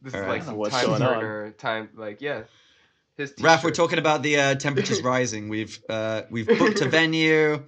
This 0.00 0.14
All 0.14 0.20
is 0.20 0.26
right. 0.26 0.28
like 0.28 0.30
I 0.30 0.36
don't 0.38 0.44
some 0.46 0.56
what's 0.56 0.74
time 0.76 0.86
going 0.86 1.02
on. 1.02 1.20
turner 1.20 1.50
time. 1.50 1.88
Like 1.96 2.20
yeah, 2.20 2.42
his. 3.16 3.32
Raph, 3.34 3.64
we're 3.64 3.70
talking 3.72 3.98
about 3.98 4.22
the 4.22 4.38
uh, 4.38 4.54
temperatures 4.54 5.02
rising. 5.14 5.48
We've 5.48 5.76
uh, 5.88 6.22
we've 6.30 6.46
booked 6.46 6.80
a 6.80 6.88
venue, 6.88 7.64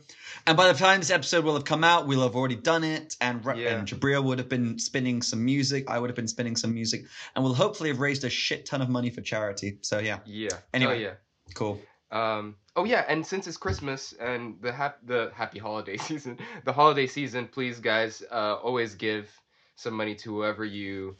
and 0.50 0.56
by 0.56 0.72
the 0.72 0.76
time 0.76 0.98
this 0.98 1.10
episode 1.10 1.44
will 1.44 1.54
have 1.54 1.64
come 1.64 1.84
out, 1.84 2.08
we'll 2.08 2.22
have 2.22 2.34
already 2.34 2.56
done 2.56 2.82
it. 2.82 3.14
And, 3.20 3.44
Ra- 3.44 3.54
Yeah. 3.54 3.76
and 3.76 3.86
Jabril 3.86 4.24
would 4.24 4.38
have 4.40 4.48
been 4.48 4.80
spinning 4.80 5.22
some 5.22 5.44
music. 5.44 5.88
I 5.88 5.96
would 6.00 6.10
have 6.10 6.16
been 6.16 6.26
spinning 6.26 6.56
some 6.56 6.74
music, 6.74 7.04
and 7.36 7.44
we'll 7.44 7.54
hopefully 7.54 7.90
have 7.90 8.00
raised 8.00 8.24
a 8.24 8.30
shit 8.30 8.66
ton 8.66 8.82
of 8.82 8.88
money 8.88 9.10
for 9.10 9.20
charity. 9.20 9.78
So 9.82 10.00
yeah, 10.00 10.18
Yeah. 10.26 10.48
Anyway. 10.74 10.96
Oh 10.96 10.98
yeah. 10.98 11.14
cool. 11.54 11.80
Um, 12.10 12.56
oh 12.74 12.82
yeah, 12.84 13.04
and 13.06 13.24
since 13.24 13.46
it's 13.46 13.56
Christmas 13.56 14.12
and 14.14 14.60
the 14.60 14.72
hap- 14.72 14.98
the 15.06 15.30
happy 15.36 15.60
holiday 15.60 15.96
season, 16.08 16.38
the 16.64 16.72
holiday 16.72 17.06
season, 17.06 17.46
please 17.46 17.78
guys, 17.78 18.20
uh, 18.32 18.54
always 18.56 18.96
give 18.96 19.30
some 19.76 19.94
money 19.94 20.16
to 20.16 20.34
whoever 20.34 20.64
you 20.64 21.16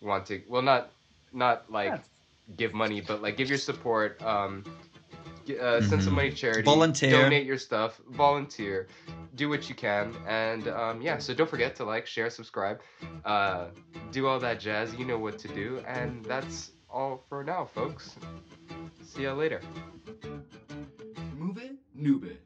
want 0.00 0.26
to. 0.26 0.40
Well, 0.48 0.62
not 0.62 0.92
not 1.32 1.68
like 1.70 1.88
Yeah. 1.90 1.98
give 2.56 2.74
money, 2.74 3.00
but 3.00 3.22
like 3.22 3.36
give 3.36 3.48
your 3.48 3.58
support. 3.58 4.22
Um, 4.22 4.64
g- 5.52 5.58
uh, 5.58 5.80
send 5.82 6.02
some 6.02 6.12
Mhm. 6.12 6.16
money 6.16 6.30
to 6.30 6.36
charity. 6.36 6.62
Volunteer. 6.62 7.10
Donate 7.10 7.46
your 7.46 7.58
stuff. 7.58 8.00
Volunteer. 8.10 8.86
Do 9.34 9.48
what 9.48 9.68
you 9.68 9.74
can, 9.74 10.14
and 10.26 10.68
um, 10.68 11.00
yeah. 11.02 11.18
So 11.18 11.34
don't 11.34 11.48
forget 11.48 11.74
to 11.76 11.84
like, 11.84 12.06
share, 12.06 12.30
subscribe, 12.30 12.80
uh, 13.24 13.66
do 14.12 14.26
all 14.26 14.38
that 14.40 14.60
jazz. 14.60 14.94
You 14.94 15.04
know 15.04 15.18
what 15.18 15.38
to 15.38 15.48
do, 15.48 15.82
and 15.86 16.24
that's 16.24 16.72
all 16.90 17.24
for 17.28 17.44
now, 17.44 17.64
folks. 17.64 18.16
See 19.04 19.22
ya 19.22 19.32
later. 19.34 19.60
Move 21.36 21.58
it, 21.58 21.72
noob 21.96 22.24
it. 22.24 22.40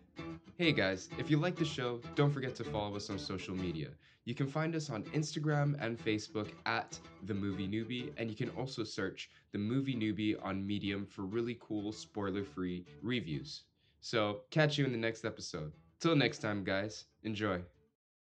Hey 0.58 0.72
guys, 0.72 1.08
if 1.18 1.30
you 1.30 1.36
like 1.38 1.56
the 1.56 1.64
show, 1.64 2.00
don't 2.14 2.30
forget 2.30 2.54
to 2.56 2.64
follow 2.64 2.94
us 2.96 3.10
on 3.10 3.18
social 3.18 3.54
media. 3.56 3.88
You 4.24 4.34
can 4.34 4.46
find 4.46 4.74
us 4.74 4.88
on 4.88 5.02
Instagram 5.04 5.76
and 5.80 5.98
Facebook 5.98 6.48
at 6.64 6.98
The 7.26 7.34
Movie 7.34 7.68
Newbie, 7.68 8.12
and 8.16 8.30
you 8.30 8.36
can 8.36 8.48
also 8.50 8.82
search 8.82 9.28
The 9.52 9.58
Movie 9.58 9.94
Newbie 9.94 10.42
on 10.42 10.66
Medium 10.66 11.04
for 11.04 11.22
really 11.22 11.58
cool, 11.60 11.92
spoiler 11.92 12.42
free 12.42 12.86
reviews. 13.02 13.64
So, 14.00 14.40
catch 14.50 14.78
you 14.78 14.86
in 14.86 14.92
the 14.92 14.98
next 14.98 15.24
episode. 15.26 15.72
Till 16.00 16.16
next 16.16 16.38
time, 16.38 16.64
guys, 16.64 17.04
enjoy. 17.22 17.60